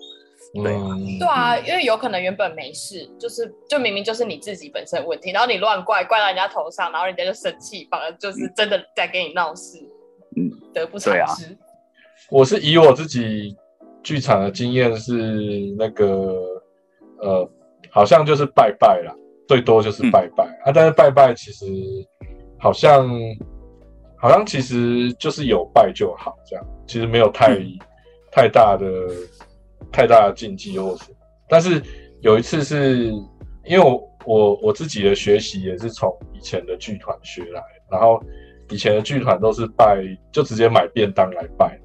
[0.52, 0.64] 对，
[1.18, 9.78] 对啊，因为有可能原本没事，就是就明明就是你自己本身问题，然后你乱怪怪到人家头上，然后人家就生气，反而就是真的在给你闹事，
[10.36, 11.56] 嗯，得不偿失。
[12.30, 13.56] 我是以我自己
[14.02, 15.12] 剧场的经验是
[15.78, 16.60] 那个
[17.18, 17.50] 呃，
[17.90, 19.14] 好像就是拜拜啦，
[19.46, 21.66] 最多就是拜拜啊，但是拜拜其实
[22.58, 23.08] 好像。
[24.20, 27.58] 好像其实就是有拜就好，这样其实没有太
[28.30, 28.86] 太大的
[29.90, 31.04] 太大的禁忌或是。
[31.48, 31.82] 但是
[32.20, 33.06] 有一次是
[33.64, 38.22] 因为我我我自己的学习也是从以前的剧团学来，然后
[38.68, 41.80] 以前的剧团都是拜就直接买便当来拜，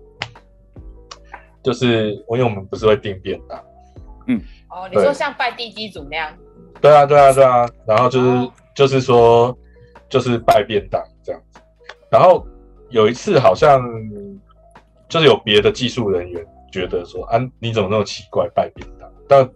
[1.64, 3.64] 就是因为我们不是会订便当，
[4.28, 6.32] 嗯，哦，你说像拜地基主那样？
[6.82, 9.58] 对啊，对啊，对啊，然后就是就是说
[10.10, 11.42] 就是拜便当这样。
[12.16, 12.48] 然后
[12.92, 13.84] 有一次，好像
[15.10, 19.52] 就是有别的技术人员觉得说：“啊，你怎么那么奇怪拜便当？”但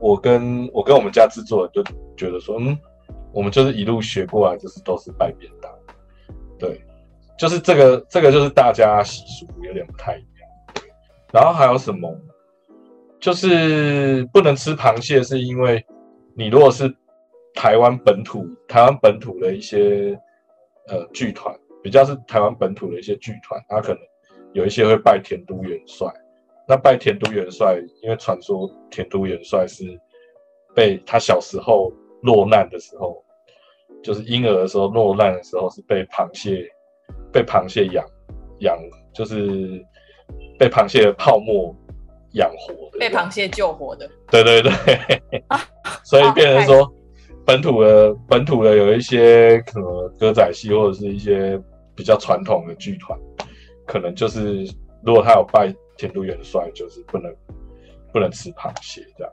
[0.00, 1.84] 我跟我跟我们家制作人就
[2.16, 2.78] 觉得说：“嗯，
[3.30, 5.70] 我们就是一路学过来，就是都是拜便当。”
[6.58, 6.82] 对，
[7.38, 10.48] 就是这个这个就是大家习俗有点不太一样。
[11.30, 12.10] 然后还有什么？
[13.20, 15.84] 就是不能吃螃蟹，是因为
[16.34, 16.90] 你如果是
[17.54, 20.18] 台湾本土台湾本土的一些
[20.86, 21.54] 呃剧团。
[21.82, 23.98] 比较是台湾本土的一些剧团，他可能
[24.52, 26.06] 有一些会拜田都元帅。
[26.66, 29.84] 那拜田都元帅，因为传说田都元帅是
[30.74, 31.90] 被他小时候
[32.22, 33.24] 落难的时候，
[34.02, 36.68] 就是婴儿的时候落难的时候，是被螃蟹
[37.32, 38.04] 被螃蟹养
[38.60, 38.76] 养，
[39.14, 39.82] 就是
[40.58, 41.74] 被螃蟹的泡沫
[42.32, 44.10] 养活的，被螃蟹救活的。
[44.30, 44.72] 对对对，
[46.04, 46.92] 所以变成说。
[47.48, 51.58] 本土的本土的有一些可能歌仔戏或者是一些
[51.96, 53.18] 比较传统的剧团，
[53.86, 54.70] 可能就是
[55.02, 57.34] 如果他有拜田都元帅，就是不能
[58.12, 59.32] 不能吃螃蟹这样。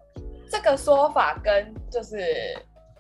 [0.49, 2.17] 这个说法跟就是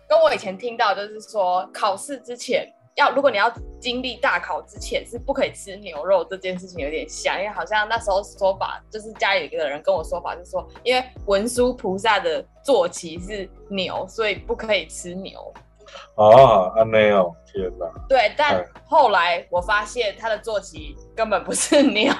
[0.05, 2.69] 跟我以前听到就是说考试之前。
[2.95, 15.53] 要如果你要经历大考之前是不可以吃牛肉这件事情有点像，因为好像那时候说法就是家里有个人跟我说法是说，因为文殊菩萨的坐骑是牛，所以不可以吃牛。
[16.15, 17.85] 哦，阿妹哦，天哪！
[18.07, 22.11] 对，但后来我发现他的坐骑根本不是牛。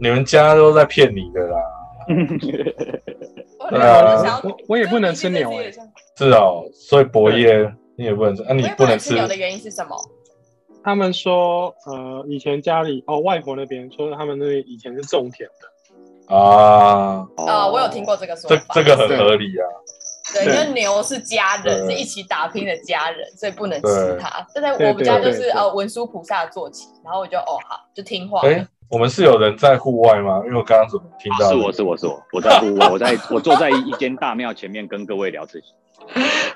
[0.00, 1.60] 你们家都在骗你的啦。
[3.68, 5.52] 对啊，我我也不能吃牛。
[6.16, 7.70] 是哦，所以博业。
[7.98, 8.54] 你也不能吃啊！
[8.54, 9.96] 你不能吃牛的原因是什么？
[10.84, 17.26] 他们说，呃，以前家里哦，外婆那边说他们那边以前是种田的啊。
[17.36, 19.66] 啊，我有听过这个说法，这这个很合理啊。
[20.32, 24.46] 对，因为牛是家人，是一起打拼的家人，所以不能吃它。
[24.54, 28.40] 就在我们家就是呃文殊菩萨坐骑，然后我就哦好，就听话。
[28.46, 30.40] 哎，我们是有人在户外吗？
[30.44, 31.48] 因为我刚刚怎么听到？
[31.48, 35.66] 是我是我是我，我在户外，我在我坐在一间大庙前面跟各位聊这些。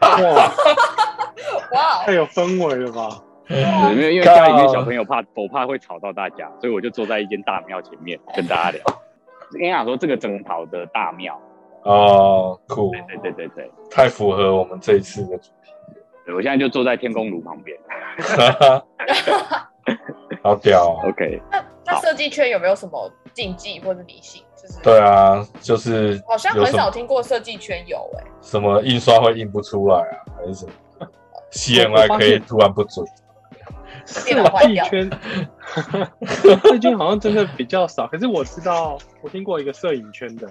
[0.03, 0.53] 哇
[1.73, 3.09] 哇， 太有氛围了吧？
[3.49, 8.83] 因为因为家里面小朋友怕，我怕会吵到大家，所以我就坐在一间大庙前面跟大家聊。
[9.53, 11.39] 跟你讲说这个整套的大庙
[11.83, 15.71] 哦，酷，对对对对对，太符合我们这一次的主题。
[16.25, 17.77] 对，我现在就坐在天宫炉旁边，
[20.43, 20.99] 好屌。
[21.05, 24.43] OK，那那设计圈有没有什么禁忌或者迷信？
[24.73, 30.73] 就是对啊，就是好像很少听过设计圈有哎，什么印刷会印不出来啊，还是什么
[31.53, 33.07] CMY 可以突然不准。
[34.05, 35.11] 设计 圈，
[36.27, 38.07] 设计圈好像真的比较少。
[38.09, 40.51] 可是我知道，我听过一个摄影圈的，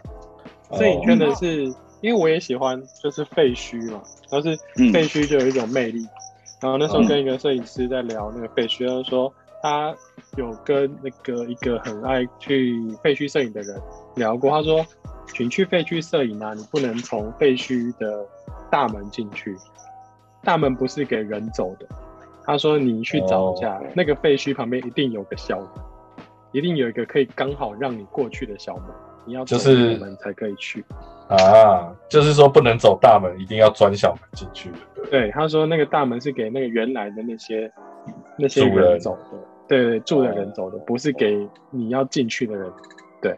[0.74, 1.66] 摄影圈的是
[2.00, 4.56] 因为我也喜欢，就是废墟嘛，然后是
[4.94, 6.08] 废墟就有一种魅力。
[6.62, 9.94] 然后那时候跟一个摄影师在聊那个废墟，他说他
[10.38, 13.82] 有跟那个一个很爱去废墟摄影的人
[14.16, 14.86] 聊过，他说，
[15.40, 18.26] 你去废墟摄影啊，你不能从废墟的
[18.70, 19.56] 大门进去，
[20.44, 21.86] 大门不是给人走的。
[22.44, 25.68] 他说：“你去找一下那个废墟旁边，一定有个小门，
[26.52, 28.86] 一定有一个可以刚好让你过去的小门。
[29.24, 30.84] 你要就是门才可以去
[31.30, 34.72] 啊，就是说不能走大门，一定要钻小门进去。
[35.12, 37.72] 对，他说那个大门是给那个原来的那些
[38.40, 39.38] 那些人走的，
[39.78, 42.72] 对对，住的人走的，不是给你要进去的人。
[43.22, 43.38] 对。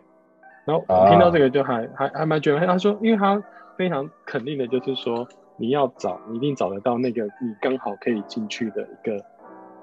[0.66, 3.42] 然后听到这个就还还还蛮觉得，他说，因为他
[3.78, 9.24] 非常肯定的就是说。”你要找，你一定找得到那个你刚好可以进去的一个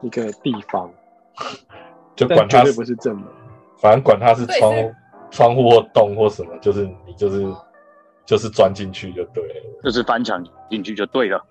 [0.02, 0.90] 一个地方，
[2.16, 3.24] 就管它是不是正门，
[3.78, 4.92] 反正管他是窗户、
[5.30, 7.46] 窗户或洞或什么，就是你就是
[8.30, 10.40] 就是钻进去就对了，就是翻墙
[10.70, 11.44] 进去就对了。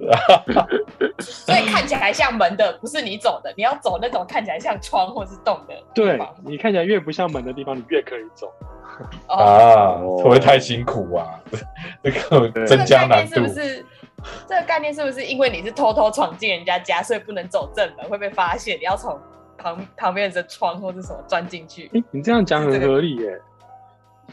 [1.19, 5.75] 所以看起来像门的不是你走的，你要走那种看起来像窗或是洞的。
[5.93, 8.49] 对你看起来越不像门的地方，你越可以走。
[9.27, 11.37] 啊，会不会太辛苦啊？
[12.01, 13.45] 这个增加难度。
[14.47, 18.77] 这个概念是不是因为你是偷偷闯进人家家，所以不能走正门会被发现？
[18.79, 19.19] 你要从
[19.57, 21.91] 旁旁边的窗或者什么钻进去？
[21.93, 23.37] 哎，你这样讲很合理耶。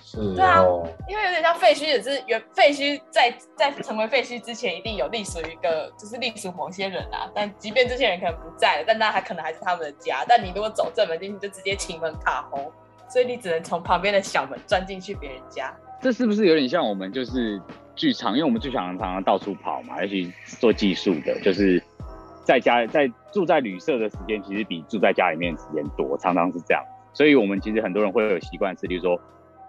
[0.03, 0.63] 是，对啊，
[1.09, 7.31] 因为有点像废墟，也是原废墟在在成为废墟之前，一定有隶属于一个，就是隶属某些人啊。
[7.35, 10.25] 但即便这些人可能不在了，但那还可能还是他们的家。
[10.29, 12.71] 但你如果走正门进去，就直接请门卡轰，
[13.09, 15.75] 所以你只能从旁边的小门钻进去别人家。
[16.01, 17.61] 这是不是有点像我们就是
[17.95, 18.33] 剧场？
[18.33, 21.83] 因为我们剧场常常到处跑嘛，尤其做技术的，就是
[22.45, 26.85] 在家在住在旅社的时间，其实比住在家里面时间多，常常是这样。
[27.15, 29.19] 所以我们其实很多人会有习惯是，比如说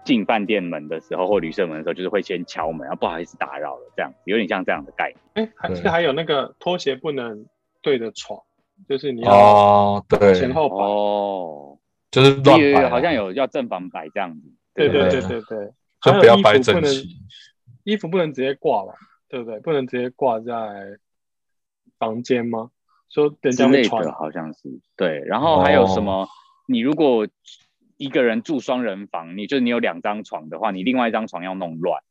[0.04, 5.46] 进饭店门的时候或旅社门的时候，就是会先敲门，啊不好意思打扰了，这样有点像这样的概念。
[5.46, 7.46] 哎，还是还有那个拖鞋不能
[7.82, 8.40] 对着床，
[8.88, 11.78] 就是你要哦，对，前后摆哦，
[12.10, 14.52] 就是乱摆，好像有要正反摆这样子。
[14.74, 15.72] 对对对对对。
[16.00, 17.08] 就不要摆整齐，
[17.82, 18.94] 衣服不能直接挂吧？
[19.28, 19.58] 对不对？
[19.58, 20.52] 不能直接挂在
[21.98, 22.70] 房间吗？
[23.10, 25.18] 说人家会穿，好像是对。
[25.26, 26.28] 然后还有什么？
[26.68, 27.26] 你如果
[27.98, 32.02] 一个人住双人房，你就是你有两张床的话，你另外一张床要弄乱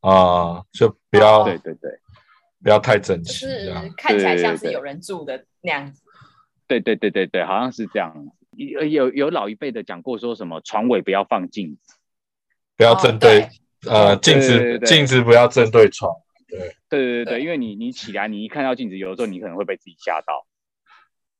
[0.00, 1.90] 啊，就不要对对对，
[2.62, 6.02] 不要太整齐，是看起来像是有人住的那样子。
[6.66, 8.28] 对对对对对，好像是这样。
[8.56, 11.96] 有有有老一辈的讲过，说什么床尾不要放镜子。
[12.76, 13.48] 不要正对，
[13.86, 16.12] 呃，镜子镜子不要正对床。
[16.48, 20.46] 对对对对因为你你起来，你一看到镜子，有的时候你可能会被自己吓到。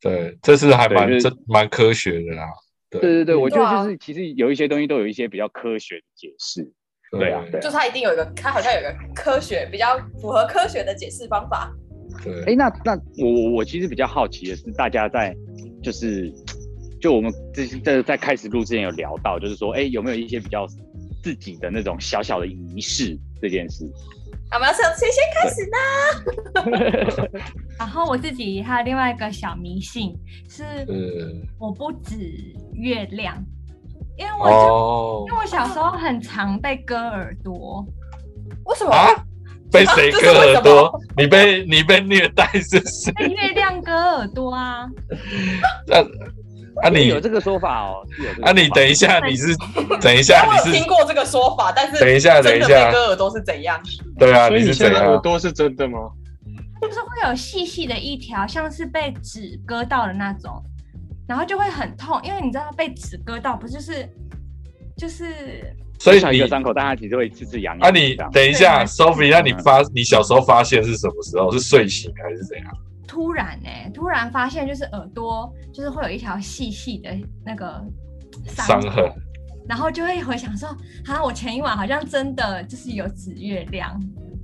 [0.01, 2.47] 对，这是还蛮这蛮科学的啦。
[3.01, 6.71] 对对对，我觉得就是其实有一些东西都有一些比较科学的解释。
[7.11, 11.73] 对啊，就它一定有一个，它好像有一个科学比较符合科学的解释方法。
[12.23, 15.35] 对，哎，那那我我我其实比较好奇的是，大家在
[15.83, 16.33] 就是
[17.01, 20.67] 就我们这这在开始录之前有聊到，就是说，哎，有没有一些比较。
[21.23, 23.91] 自己的那种小小的仪式这件事，
[24.53, 27.41] 我们要从谁先开始呢？
[27.79, 30.15] 然后我自己还有另外一个小迷信
[30.49, 30.65] 是，
[31.59, 32.17] 我不止
[32.73, 33.37] 月亮，
[34.17, 37.85] 因为我就因为我小时候很常被割耳朵，
[38.65, 38.91] 为什么？
[38.93, 39.09] 啊
[39.73, 41.01] 被谁割耳朵？
[41.17, 43.11] 你被你被虐待是谁？
[43.13, 44.87] 被月亮割耳朵啊？
[45.89, 46.05] 那。
[46.83, 48.03] 啊，你有这个说法哦？
[48.43, 49.55] 啊，你等一下，你是
[50.03, 53.81] 等一下，你是听过这个说法，但是等一下，等一下，割耳朵是怎样？
[54.19, 55.07] 对啊，你是怎样？
[55.07, 55.99] 耳朵是真的吗？
[56.89, 60.63] 就是会有细细的一条，像是被纸割到的那种，
[61.27, 64.09] 然后就会很痛，因为你知道被纸割到，不就是
[64.97, 67.89] 就是，所以一个伤口，大家其实会刺刺痒痒。
[67.89, 71.51] 啊，你等一下，Sophie，那你发你小时候发现是什么时候？
[71.53, 72.67] 是睡醒还是怎样？
[73.07, 77.11] 突然呢，突然发现就是耳朵，就是会有一条细细的
[77.45, 77.85] 那个
[78.47, 79.13] 伤痕，
[79.69, 80.69] 然后就会回想说，
[81.07, 84.01] 啊，我前一晚好像真的就是有紫月亮。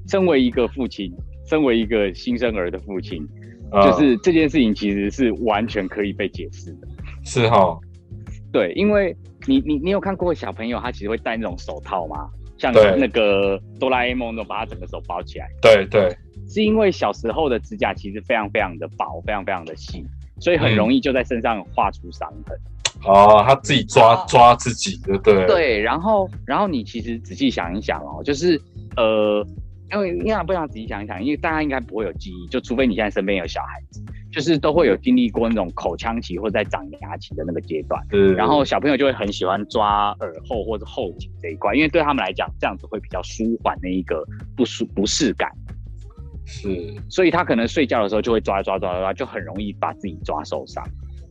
[0.09, 1.13] 身为一个父亲，
[1.51, 3.29] 身为一个新生儿的父亲，
[3.73, 6.87] 就是这件事情其实是完全可以被解释的。
[7.25, 7.77] 是哈，
[8.53, 9.15] 对，因为
[9.49, 12.29] 你你你有看过小朋友他其实会戴那种手套吗？
[12.57, 15.49] 像那个哆啦 A 梦那种，把他整个手包起来。
[15.61, 16.17] 对对。
[16.49, 20.05] 是因为小时候的指甲其实非常非常的薄，非常非常的细，
[20.41, 22.57] 所以很容易就在身上画出伤痕。
[23.05, 25.81] 哦，他自己抓抓自己的，对对。
[25.81, 28.61] 然后，然后你其实仔细想一想哦，就是
[28.97, 29.47] 呃，
[29.93, 31.23] 因为你想不想仔细想一想？
[31.23, 38.01] 因为大家应该不会有记忆，就除非你现在身边有小孩子，就是都会有经历过那种口腔期或者在长牙期的那个阶段。
[38.13, 38.35] 嗯。
[38.35, 44.25] 然后小朋友就会很喜欢抓耳后或者后颈这一块，因为对他们来讲，这样子会比较舒缓那一个
[44.57, 45.51] 不舒不适感。
[46.47, 46.69] 是。
[47.09, 50.85] 所以他可能睡觉的时候就会抓抓抓抓，就很容易把自己抓受伤。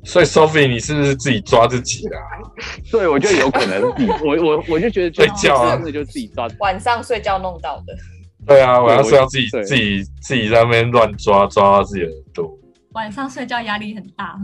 [0.06, 2.20] 所以，Sophie，你是不是自己抓自己啊？
[2.90, 3.82] 对，我觉得有可能。
[4.26, 6.48] 我我我就觉得睡觉啊，真的就自己抓。
[6.60, 7.94] 晚上睡觉弄到的。
[8.46, 12.58] 对啊，晚上睡觉自己自己自己在那边乱抓抓自己的耳朵。
[12.94, 14.36] 晚上睡觉压力很大。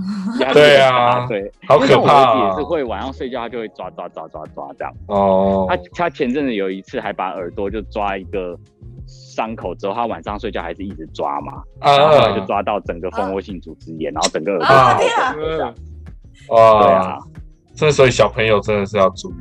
[0.54, 2.50] 对啊，对，好可怕。
[2.50, 4.94] 也是会晚上睡觉，他就会抓抓抓抓抓这样。
[5.08, 5.66] 哦。
[5.70, 8.58] 他他前阵子有一次还把耳朵就抓一个。
[9.08, 15.74] 伤口之后，他晚上睡觉还是一直抓嘛，然后后来就抓到整个蜂窝性组织炎，然后整个耳朵啊天啊，
[16.50, 17.18] 哇，对啊，
[17.76, 19.36] 这所以小朋友真的是要注意。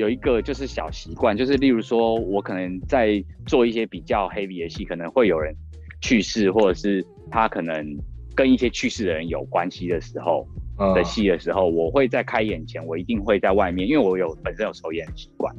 [0.00, 5.54] 有一个就是小习惯，就是例如说我可能在做一些比较 heavy 的戏，可能会有人
[6.00, 7.96] 去世，或者是他可能
[8.34, 10.46] 跟一些去世的人有关系的时候
[10.94, 15.54] 的戏的时候，我会在开演前，我一定会在外面，因为我有本身有抽烟的习惯，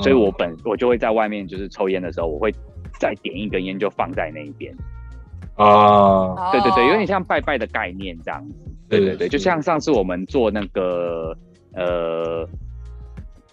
[0.00, 2.50] 所以我本我就会在外面，就是抽烟的时候，我会。
[2.98, 4.74] 再点一根烟就放在那一边
[5.54, 8.54] 啊，对对对，有点像拜拜的概念这样子。
[8.90, 11.34] 对对对，就像上次我们做那个
[11.72, 12.46] 呃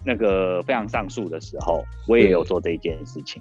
[0.04, 3.40] 那个非常上诉的时候，我也有做这一件事情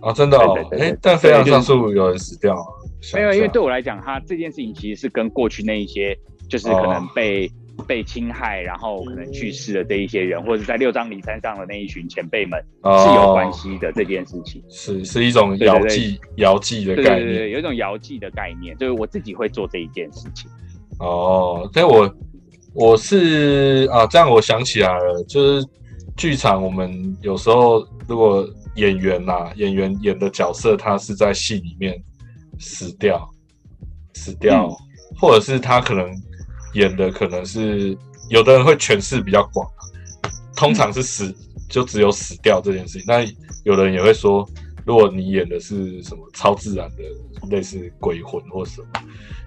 [0.00, 0.58] 啊，真的哦。
[0.72, 2.54] 哎，但非常上诉有人死掉，
[3.14, 6.16] 没有，因为对我来讲，他这件事情其实是跟过去那一些
[6.48, 7.50] 就是可能被。
[7.86, 20.50] 被侵害，然后可能去世的这一些人，或者在六张里山上的那一群前辈们是有关系的这件事情，是是一种遥祭遥祭的概念，有一种遥祭的概念，就是我自己会做这一件事情。
[20.98, 22.12] 哦，所以我
[22.74, 25.64] 我是啊，这样我想起来了，就是
[26.18, 31.98] 剧场我们有时候如果演员呐，演员演的角色他是在戏里面
[32.58, 33.26] 死掉，
[34.12, 34.68] 死掉，
[35.18, 36.06] 或者是他可能。
[36.74, 37.96] 演的可能是
[38.28, 39.66] 有的人会诠释比较广，
[40.54, 41.34] 通常是死
[41.66, 43.04] 就只有死掉这件事情。
[43.08, 43.26] 那
[43.64, 44.46] 有的人也会说，
[44.84, 47.02] 如果你演的是什么超自然的，
[47.48, 49.00] 类似鬼魂或什么，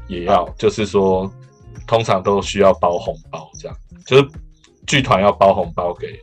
[0.10, 1.32] 也要就是说，
[1.88, 4.28] 通常都需要包红包这样，就是
[4.88, 6.20] 剧团要包红包给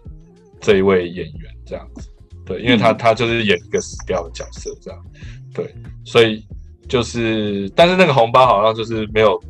[0.61, 2.09] 这一位演员这样子。
[2.47, 5.05] 对，因为他他就是演一个死掉的角色这样。
[5.55, 6.45] 对，所以
[6.89, 9.41] 就是，但是那个红包好像就是没有。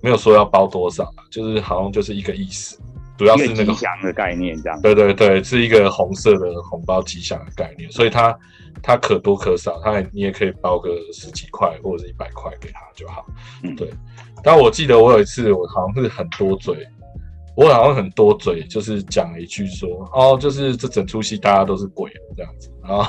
[0.00, 2.78] 没有说要包多少，就是好像就是一个意思，
[3.16, 4.80] 主要是那个吉祥的概念这样。
[4.80, 8.38] 对对对，是一个红色的红包吉祥的概念，所以它
[8.80, 13.26] 它可多可少，它你也可以包个十几块或者是一百块给他就好。
[13.64, 13.92] 嗯，对。
[14.44, 16.86] 但我记得我有一次，我好像是很多嘴，
[17.58, 23.04] 我好像很多嘴，就是讲了一句说，哦，就是这整出戏大家都是鬼这样子，然后。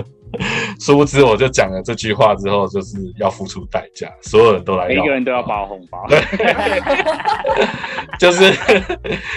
[0.80, 6.06] 殊不知，我就讲了这句话之后，就是要付出代价，所有人都来，每一个人都要包红包，
[8.18, 8.50] 就是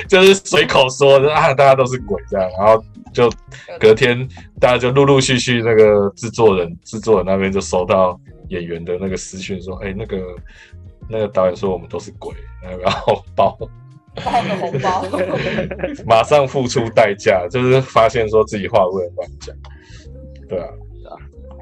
[0.07, 2.81] 就是随口说的啊，大家都是鬼这样，然后
[3.11, 3.29] 就
[3.77, 4.25] 隔天
[4.57, 8.17] 大家就陆陆续续那个制作人制作人那边就收到
[8.47, 10.17] 演员的那个私讯说，哎，那个
[11.09, 12.33] 那个导演说我们都是鬼，
[12.81, 13.57] 然后包
[14.23, 15.05] 包个红包，
[16.05, 19.55] 马上付出代价，就是发现说自己话不能乱讲，
[20.47, 20.67] 对啊。
[21.01, 21.17] 对啊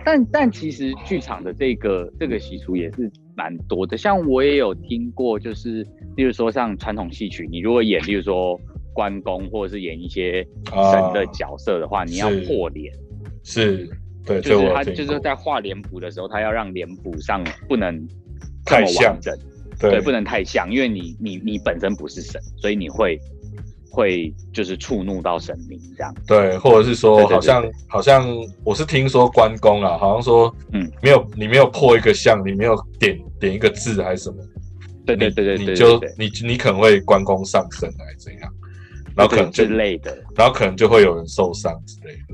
[0.05, 5.81] 但但其实剧场的这个这个习俗也是蛮多的，像我也有听过，就是
[6.17, 8.59] 例如说像传统戏曲，你如果演，例如说
[8.93, 12.93] 关公或者是演一些神的角色的话，你要破脸，
[13.43, 13.89] 是。
[14.25, 18.07] 对，就是他就是在画脸谱的时候，他要让脸谱上不能
[18.63, 19.19] 太像，
[19.79, 23.19] 对，不能太像，因为你你你本身不是神，所以你会。
[23.95, 28.27] 会就是触怒到神明这样，对，或者是说，好像好像
[28.63, 34.37] 我是听说关公啊，好像说，嗯，没有你没有破一个像，你没有点点一个字还是什么，
[35.05, 38.51] 对对对对，你就你你可能会关公上身还是怎样，
[39.15, 42.33] 然后可能之类的，然后可能就会有人受伤之类的，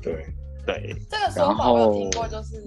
[0.00, 0.26] 对。
[0.64, 2.62] 对，这个说法我有听过，就是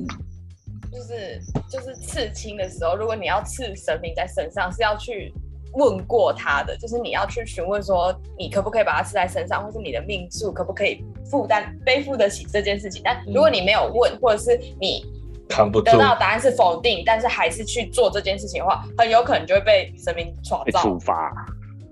[0.95, 5.33] 就是就是刺青的时候，如果你要刺神明在身上，是要去。
[5.77, 13.01] 问过他的，就是你要去询问说，你可不可以把它刺在身上，或是你的命数可不可以负担背负得起这件事情。
[13.03, 15.03] 但如果你没有问，或者是你
[15.49, 21.45] 扛不住，得到答案是否定，但是还是去做这件事情的话，很有可能就会被神明创造处罚。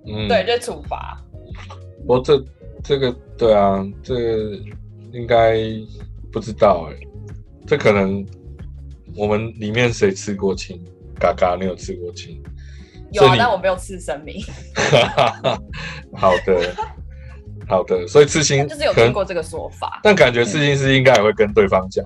[0.08, 1.22] 嗯，对，就处罚。
[2.08, 2.42] 我这
[2.82, 4.16] 这个对啊，这
[5.12, 5.58] 应该
[6.32, 6.96] 不知道哎，
[7.68, 8.26] 这可能
[9.16, 10.84] 我们里面谁吃过青？
[11.20, 12.42] 嘎嘎，你有吃过青？
[13.12, 14.44] 有啊，但我没有吃神明。
[16.16, 16.76] 好的，
[17.68, 22.04] 好的，所以刺青就是有听过这个说法，但感觉刺青师应该也会跟对方讲，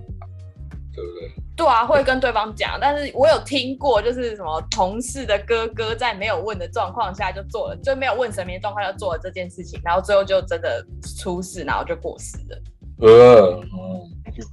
[0.94, 1.32] 对不对？
[1.56, 10.86] 对啊，会跟对方讲，但是我有听过，就是什么同事的哥哥在没有问的状况下就做了，就没有问神明的状况就做了这件事情，然后最后就真的
[11.18, 12.62] 出事，然后就过世了。
[13.00, 13.64] 呃，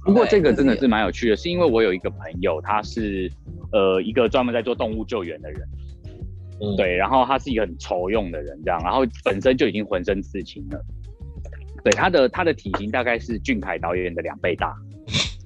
[0.03, 3.31] 不过这个真的是蛮有趣的，是因为我有一个朋友，他是
[3.71, 5.67] 呃一个专门在做动物救援的人，
[6.77, 10.79] 对，然后他是一个很愁用的人，这样，然后本身就已经浑身刺青了，
[11.83, 14.75] 对，他的他的体型大概是俊凯导演的两倍大。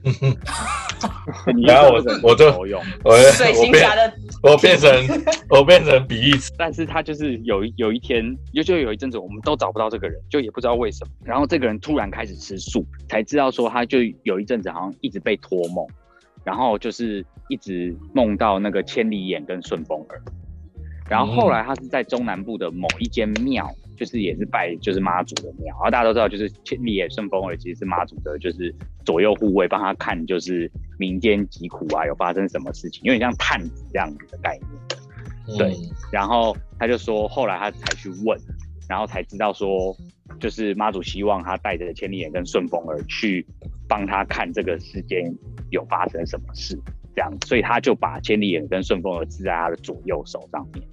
[1.66, 2.46] 然后我我就
[3.04, 4.90] 我水行侠的，我变成
[5.50, 11.12] 我变成比喻词，但是他就是有有一天，就就有一阵子，我们都找不到这个人，就也不知道为什么。
[11.24, 15.86] 然后这个人突然开始吃素，才知道说他就有一阵子好像一直被托梦，
[16.44, 20.22] 然后就是一直梦到那个千里眼跟顺风耳。
[21.10, 23.70] 然后后来他是在中南部的某一间庙。
[24.00, 28.74] 就是也是拜就是妈祖的庙，然后大家都知道，就是千里眼顺风耳其实是妈祖的，就是
[29.04, 35.58] 左右护卫帮他看，就是民间疾苦啊，有发生什么事情，有点像探子这样子的概念。
[35.58, 35.76] 对，
[36.14, 38.40] 然后他就说，后来他才去问，
[38.88, 39.94] 然后才知道说，
[40.40, 43.46] 就是妈祖希望他带着千里眼跟顺风耳去
[43.88, 45.30] 帮他看这个世间
[45.72, 46.80] 有发生什么事，
[47.14, 50.88] 这样，所以他就把千里眼跟顺风耳刺在他的左右手上面。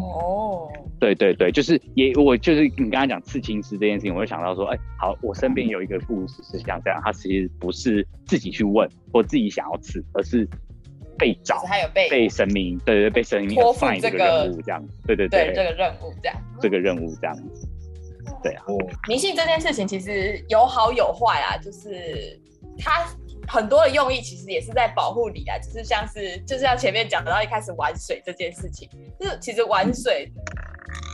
[0.00, 10.48] 哦，对对对，就是也我就是你刚刚讲刺青师这件事情，我就想到说，哎，好，我身边有一个故事是像这样，他其实不是自己去问或自己想要刺，而是
[11.18, 17.68] 被找，还有被被神明，对对，被神明托付这个任务这样，对对对，这个任务这样，这个任务这样子，
[18.42, 18.64] 对啊，
[19.08, 22.40] 迷信这件事情其实有好有坏啊，就是
[22.78, 23.06] 它。
[23.48, 28.88] 很多的用意其实也是在保护你啊，就是像是就是像前面讲到一开始玩水这件事情，
[29.18, 30.30] 就是其实玩水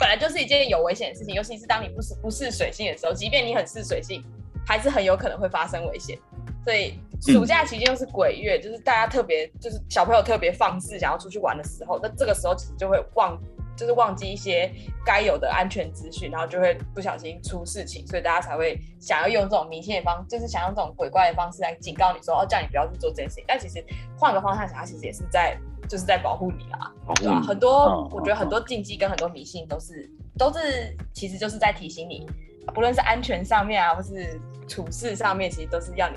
[0.01, 4.25] 本来就是一件有危险的事情，尤其是当你不是不是水性的时候，即便你很是水性，
[4.67, 6.19] 还是很有可能会发生危险。
[6.65, 13.37] 所以暑假期间又是鬼月，就是大家特别就是小朋友特别放肆想要出去玩的时候，那这个时候其实就会忘。
[13.77, 14.71] 就是忘记一些
[15.05, 23.45] 该有的安全资讯，然后就会不小心出事情，所以大家才会想要用这种迷信的方，就是想用这种鬼怪的方式来警告你说，哦，叫你不要去做这件事情。
[23.47, 23.85] 但其实
[24.19, 25.57] 换个方向想，它其实也是在，
[25.89, 27.41] 就是在保护你啦，对吧？
[27.41, 30.09] 很多我觉得很多禁忌跟很多迷信都是
[30.39, 32.27] 都是，其实就是在提醒你，
[32.75, 36.17] 不论是安全上面啊，或是处事上面，其实都是要你。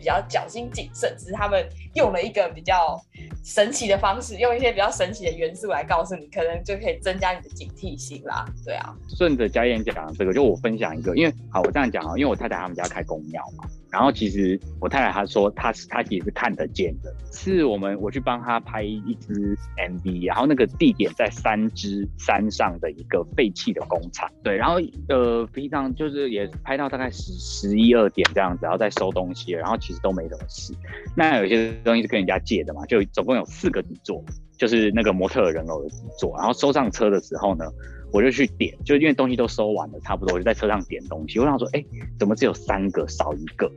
[0.00, 2.98] 比较小心谨慎，只是他们用了一个比较
[3.44, 8.46] 神奇的方式，用一些比较神奇的元素来告诉你，可能就可以增加你的警惕性啦。
[8.64, 13.64] 对啊，顺着嘉燕讲这个，就我分享一个，因为好，我这样讲啊，因为我太太他们家开公庙嘛。
[13.90, 24.76] 然后其实我太太她说她是她也是看得见的，是我们我去帮她拍一支 MV，然后那个地点在三支山上的一个废弃的工厂，对，然后
[25.08, 30.72] 呃平常就是也拍到大概十十一二点这样子，然后在收东西，然后其实都没什么事。
[31.16, 34.24] 那有些东西是跟人家借的嘛，就总共有四个底座，
[34.56, 37.64] 就是那个模特人偶的底座，然后收上车的时候呢。
[38.12, 41.38] 我就去点，就因为东西都收完了，差不多我就在车上点东西。
[41.38, 41.84] 我想说，哎，
[42.18, 43.70] 怎么只有三个，少一个？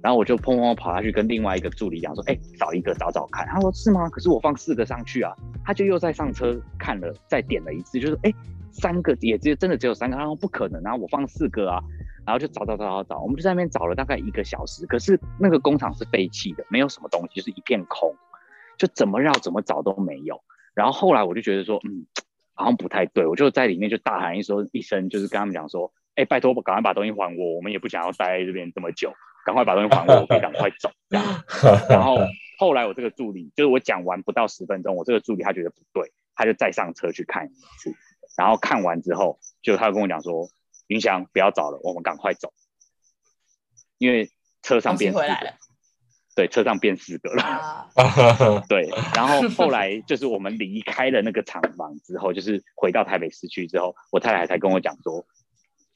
[0.00, 3.46] 然后我就砰砰跑下去跟另外一个助理讲说，哎，少一个，找找看。
[3.48, 4.08] 他说是吗？
[4.10, 5.34] 可是我放四个上去啊。
[5.64, 8.32] 他就又再上车看了，再点了一次，就是哎，
[8.70, 10.16] 三个也只真的只有三个。
[10.16, 11.82] 他说不可能然后我放四个啊。
[12.26, 14.84] 然后就找找找找找，我们就在那边找了大概一个小时。
[14.84, 18.14] 可是那个工厂是废弃的，没有什么东西，就是一片空，
[18.76, 20.38] 就怎么绕怎么找都没有。
[20.74, 22.04] 然后后来我就觉得说，嗯。
[22.58, 29.12] 好像不太对，我就在里面就大喊一声，一声就是跟他们讲说：“哎，拜托，赶快把东西还我，我们也不想要待在这边这么久，
[29.46, 31.24] 赶快把东西还我， 我可以赶快走。”这样。
[31.88, 32.18] 然后
[32.58, 37.48] 后来我这个助理，就是我讲完不到十分钟，我这个助理他觉得不对，他就再上车去看一
[37.78, 37.94] 次。
[38.36, 40.48] 然后看完之后，就他跟我讲说
[40.88, 42.52] ：“云翔，不要找了，我们赶快走，
[43.98, 44.30] 因为
[44.62, 45.52] 车上变回来了。”
[46.38, 47.90] 对，车上变四个了。
[48.70, 55.26] 对，然后后来就是我们离开了那个厂房之后，就是回到台北市区之后，我太太才跟我讲说，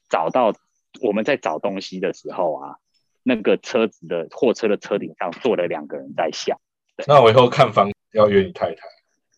[0.09, 0.53] 找到
[1.01, 2.75] 我们在找东西的时候啊，
[3.23, 6.59] 那个车子的货车的车顶上坐了两个人在笑。
[7.07, 8.81] 那我以后看房要约你太太。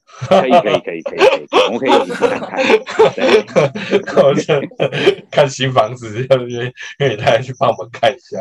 [0.05, 2.55] 可以可以可以可以可以，我们可以一起看看。
[5.31, 8.37] 看新房子，要约约你太太去帮我们看一下。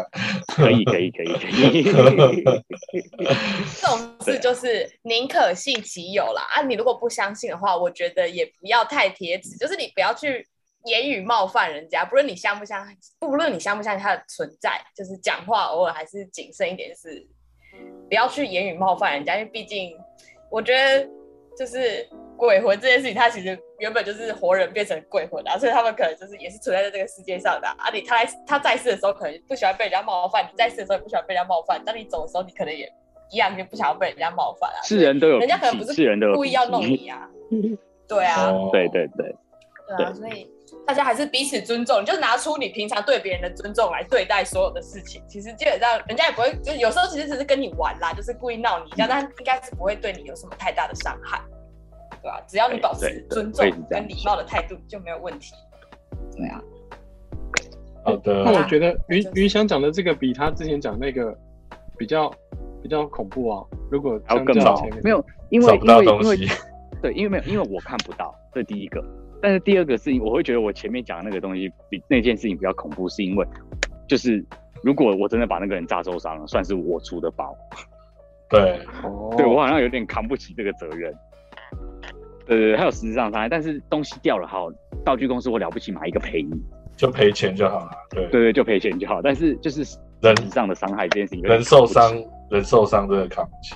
[0.47, 1.83] 可以可以可以可以。
[1.83, 1.91] 这
[3.89, 6.62] 种事就是宁可信其有啦啊！
[6.62, 10.47] 你如果不相信的话，我觉得也不要太贴纸，就是你不要去
[10.85, 12.05] 言语冒犯人家。
[12.05, 12.87] 不论你相不相，
[13.19, 17.27] 不论你相不相信他的存在，就是讲话偶尔还是谨慎一点，是
[18.09, 19.99] 不要去言语冒犯人家，因为毕竟
[20.51, 21.09] 我觉得。
[21.59, 27.91] 就是鬼魂这件事情，它其实原本就是活人变成鬼魂啊，所以他们可能就是也是存在在这个世界上的啊。
[27.93, 32.91] 你他他在世的时候可能不喜欢被人家冒犯，你在世的时候也不喜欢被人家冒犯，当你走的时候，你可能也
[33.31, 34.83] 一样就不想要被人家冒犯啊。
[34.83, 35.93] 是人都有，人家可能不是
[36.35, 37.29] 故意要弄你啊。
[38.07, 39.35] 对啊，对对对，
[39.97, 40.51] 对啊，所以
[40.87, 45.22] 大家还是彼此尊重，你就拿出你平常对别人的尊重来对待所有的事情。
[45.28, 51.41] 其实基本上人家也不会，就是有时候其实只是跟你玩啦，就是故意闹你一下，但应该是不会对你有什么太大的伤害。
[52.22, 52.41] 对吧？
[52.49, 55.53] 只要你保持尊重跟礼貌的态度，就没有问题。
[56.35, 56.59] 对啊。
[58.03, 58.45] 好的。
[58.45, 61.37] 那我觉得云云翔讲的这个比他之前讲那个
[61.99, 62.32] 比较
[62.82, 63.62] 比较恐怖啊。
[63.91, 66.49] 如果要更早没有，因为因为因为
[67.03, 69.05] 对，因为没有，因为我看不到，这第一个。
[69.45, 73.47] 但是第二个事情，我会觉得我前面讲的那个东西比那件事情比较恐怖，是因为
[74.09, 74.43] 就是
[74.83, 77.55] 如果我真的把那个人炸受伤了，算是我出的包。
[78.49, 78.81] 对，
[79.37, 81.15] 对我好像有点扛不起这个责任。
[82.47, 84.71] 对对，还有实质上伤害，但是东西掉了，好，
[85.05, 86.51] 道具公司我了不起买一个赔你，
[86.97, 87.91] 就赔钱就好了。
[88.09, 89.21] 对对对，就赔钱就好。
[89.21, 89.85] 但是就是
[90.23, 92.11] 人上的伤害这件事情，人受伤，
[92.51, 93.75] 人受伤真的扛不起。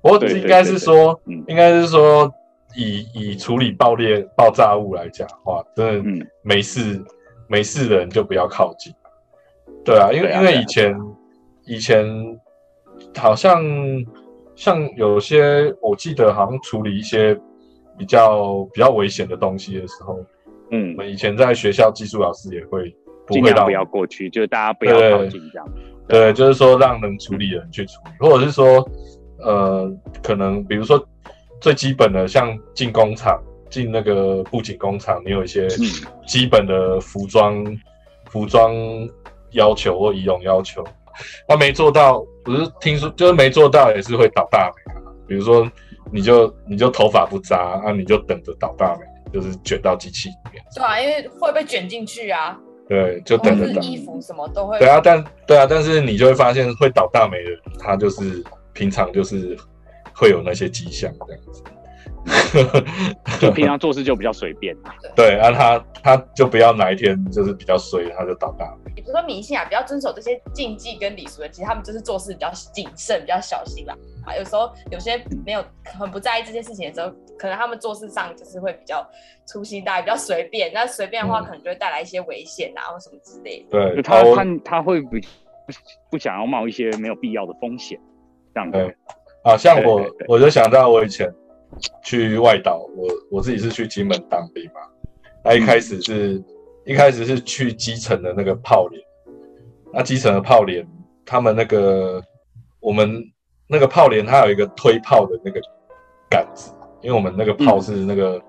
[0.00, 2.32] 我应该是说，应该是说，
[2.76, 7.02] 以以处理爆裂爆炸物来讲的话，真的没事
[7.48, 8.92] 没事的人就不要靠近。
[9.84, 10.96] 对啊，因为因为以前
[11.64, 12.06] 以前
[13.16, 13.62] 好像
[14.54, 17.38] 像有些，我记得好像处理一些。
[17.98, 20.24] 比较比较危险的东西的时候，
[20.70, 22.94] 嗯，我们以前在学校技术老师也会
[23.28, 25.68] 尽量不要过去，就是大家不要靠近这样。
[26.06, 28.88] 对，就是说让能处理的人去处理，或者是说，
[29.40, 29.92] 呃，
[30.22, 31.04] 可能比如说
[31.60, 33.40] 最基本的，像进工厂、
[33.70, 35.68] 进那个布景工厂，你有一些
[36.26, 37.64] 基本的服装
[38.30, 38.74] 服装
[39.52, 40.84] 要求或仪容要求，
[41.46, 45.00] 他没做到，不是听说就是没做到，也是会倒大霉啊。
[45.26, 45.70] 比如说。
[46.10, 50.64] 你就你就头发不扎啊，你就等着倒大霉，就是卷到机器里面。
[50.74, 52.58] 对啊，因为会被卷进去啊。
[52.88, 53.84] 对，就等着等。
[53.84, 54.78] 衣服什么都会。
[54.78, 58.42] 对啊，但对啊，但是你就会发现会倒大霉的，他就是
[58.72, 59.54] 平常就是
[60.18, 61.62] 会有那些迹象这样子。
[63.40, 64.94] 就平常做事就比较随便啊。
[65.16, 68.92] 对，啊他他就不要哪一天就是比较衰，他就倒大霉。
[68.96, 73.96] 也不是说迷信啊，比较遵守这些禁忌跟礼俗的，其实他们就是做事比较谨慎、比较小心啦。
[74.26, 79.08] 啊，有时候有些没有很不在意这些事情的时候，可能他们做事上就是会比较
[79.46, 80.70] 粗心大意、比较随便。
[80.74, 83.94] 那随便的话，可能就会带来一些危险啊，或什么之类的。
[83.94, 85.16] 对，他他他会不
[86.10, 87.98] 不想要冒一些没有必要的风险，
[88.52, 88.94] 这样对。
[89.48, 91.32] 啊，像我我就想到我以前。
[92.02, 94.80] 去外岛，我我自己是去金门当兵嘛。
[95.44, 96.42] 那一开始是
[96.86, 99.00] 一开始是去基层的那个炮连，
[99.92, 100.84] 那基层的炮连，
[101.26, 102.22] 他们那个
[102.80, 103.22] 我们
[103.68, 105.60] 那个炮连，它有一个推炮的那个
[106.30, 106.72] 杆子，
[107.02, 108.42] 因为我们那个炮是那个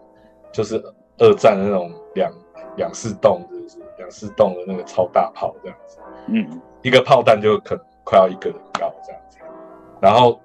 [0.54, 0.82] 就是
[1.18, 2.34] 二战的那种两
[2.78, 5.97] 两四洞，就是两四洞的那个超大炮这样子。
[6.30, 9.38] 嗯，一个炮弹就可能快要一个人高这样子，
[10.02, 10.39] 然后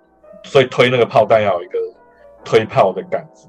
[0.44, 1.78] 所以推那个炮弹要有一个。
[2.46, 3.48] 推炮的杆子，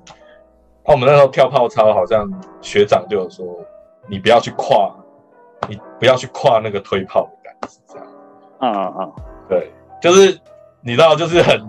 [0.86, 2.26] 那我们那时候跳炮操，好像
[2.62, 3.46] 学长就有说，
[4.08, 4.90] 你不要去跨，
[5.68, 8.08] 你不要去跨那个推炮的杆子，这样。
[8.60, 9.12] 啊啊啊！
[9.50, 9.70] 对，
[10.02, 10.40] 就是
[10.80, 11.60] 你知道，就是很，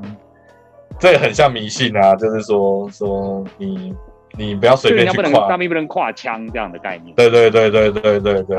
[1.00, 3.92] 这个很像迷信啊，就是说说你
[4.38, 7.12] 你不要随便去跨，大兵不能跨枪这样的概念。
[7.16, 8.58] 对对对对对对对对，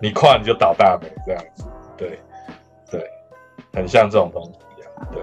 [0.00, 1.64] 你跨你就倒大霉这样子，
[1.96, 2.16] 对
[2.88, 3.04] 对，
[3.74, 5.20] 很像这种东西一样，对。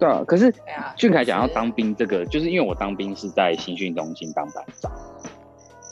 [0.00, 0.52] 对啊，可是
[0.96, 4.90] 俊凯讲要当兵，这个就是因为我当兵是在新训中心当班长，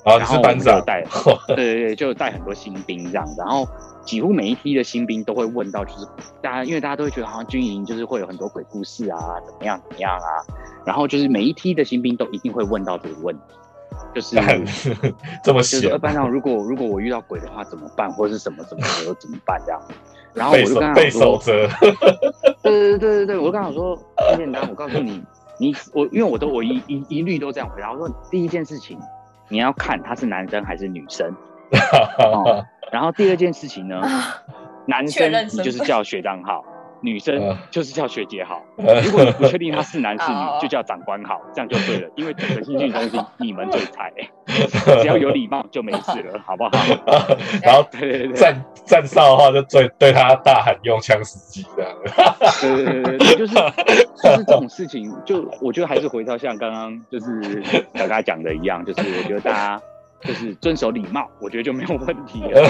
[0.05, 0.83] 啊，是班长。
[0.85, 1.05] 带，
[1.49, 3.69] 对对对，就带很多新兵这样，然后
[4.07, 6.07] 几乎每一批的新兵都会问到，就是
[6.41, 10.31] 大家因为大家都会觉得好像军营就是会有很多鬼故事啊，怎么样怎么样啊，
[10.87, 13.43] 然后就是每一批的新兵都一定会问到这个问题，
[14.15, 14.37] 就是
[15.45, 19.83] 这么写，班长如果如果我遇到鬼的话怎么办，或者是什么怎么怎么怎么办这样。
[20.35, 21.39] 然后我就跟他说：
[22.63, 23.97] “对对对对对，我就跟他说
[24.31, 25.23] 很简单，我告诉你，
[25.59, 28.99] 你我因为我都我一一一律都这样回答，我说第一件事情
[29.49, 31.35] 你要看他是男生还是女生，
[32.91, 34.01] 然后第二件事情呢，
[34.87, 36.65] 男生你就是叫学长好。”
[37.01, 42.09] 女生就是叫学姐好，如果你不确定他是男是女， 就叫长官好，这样就对了。
[42.17, 44.13] 因为整个新训中心你们最菜，
[45.01, 46.71] 只要有礼貌就没事了，好不好？
[47.63, 47.87] 然后
[48.35, 51.91] 站站哨的话，就对对他大喊用枪死机这样。
[52.61, 57.63] 对对对对，就是就是这种事情，就我觉得还是回到像刚刚就是
[57.95, 59.81] 小刚讲的一样，就是我觉得大家
[60.21, 62.61] 就是遵守礼貌，我觉得就没有问题了。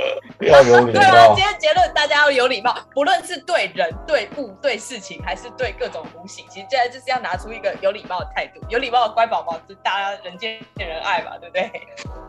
[0.40, 1.00] 要有礼貌。
[1.00, 8.60] 对啊，今天结论大家要有礼貌，不论是对人、对物、对事情，还是对各种无形，其实现在就是要拿出一个有礼貌的态度。
[8.68, 11.70] 有礼貌的乖宝宝，就大家人见人爱嘛，对不对？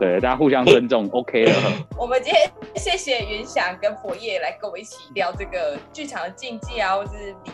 [0.00, 1.52] 对，大家互相尊重，OK 了。
[1.98, 7.12] 我们今天谢谢云翔跟佛叶来跟我一起聊这个剧场的禁忌啊，或是
[7.44, 7.52] 礼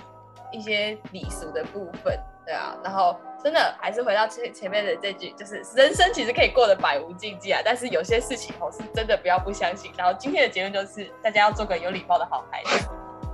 [0.53, 2.19] 一些礼俗的部分。
[2.47, 9.93] 对啊，然后真的还是回到前前面的这句，就是人生其实可以过得百无禁忌啊，但是有些事情我是真的不要不相信。
[9.97, 12.89] 然后今天的结论就是，大家要做个有礼貌的好孩子。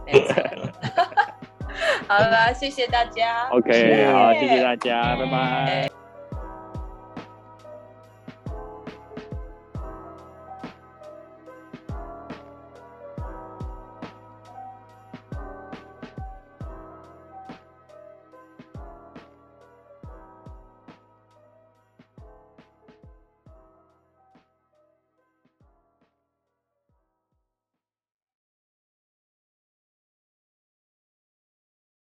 [2.06, 3.48] 好了，谢谢大家。
[3.50, 6.03] OK，好，谢谢大家，拜拜。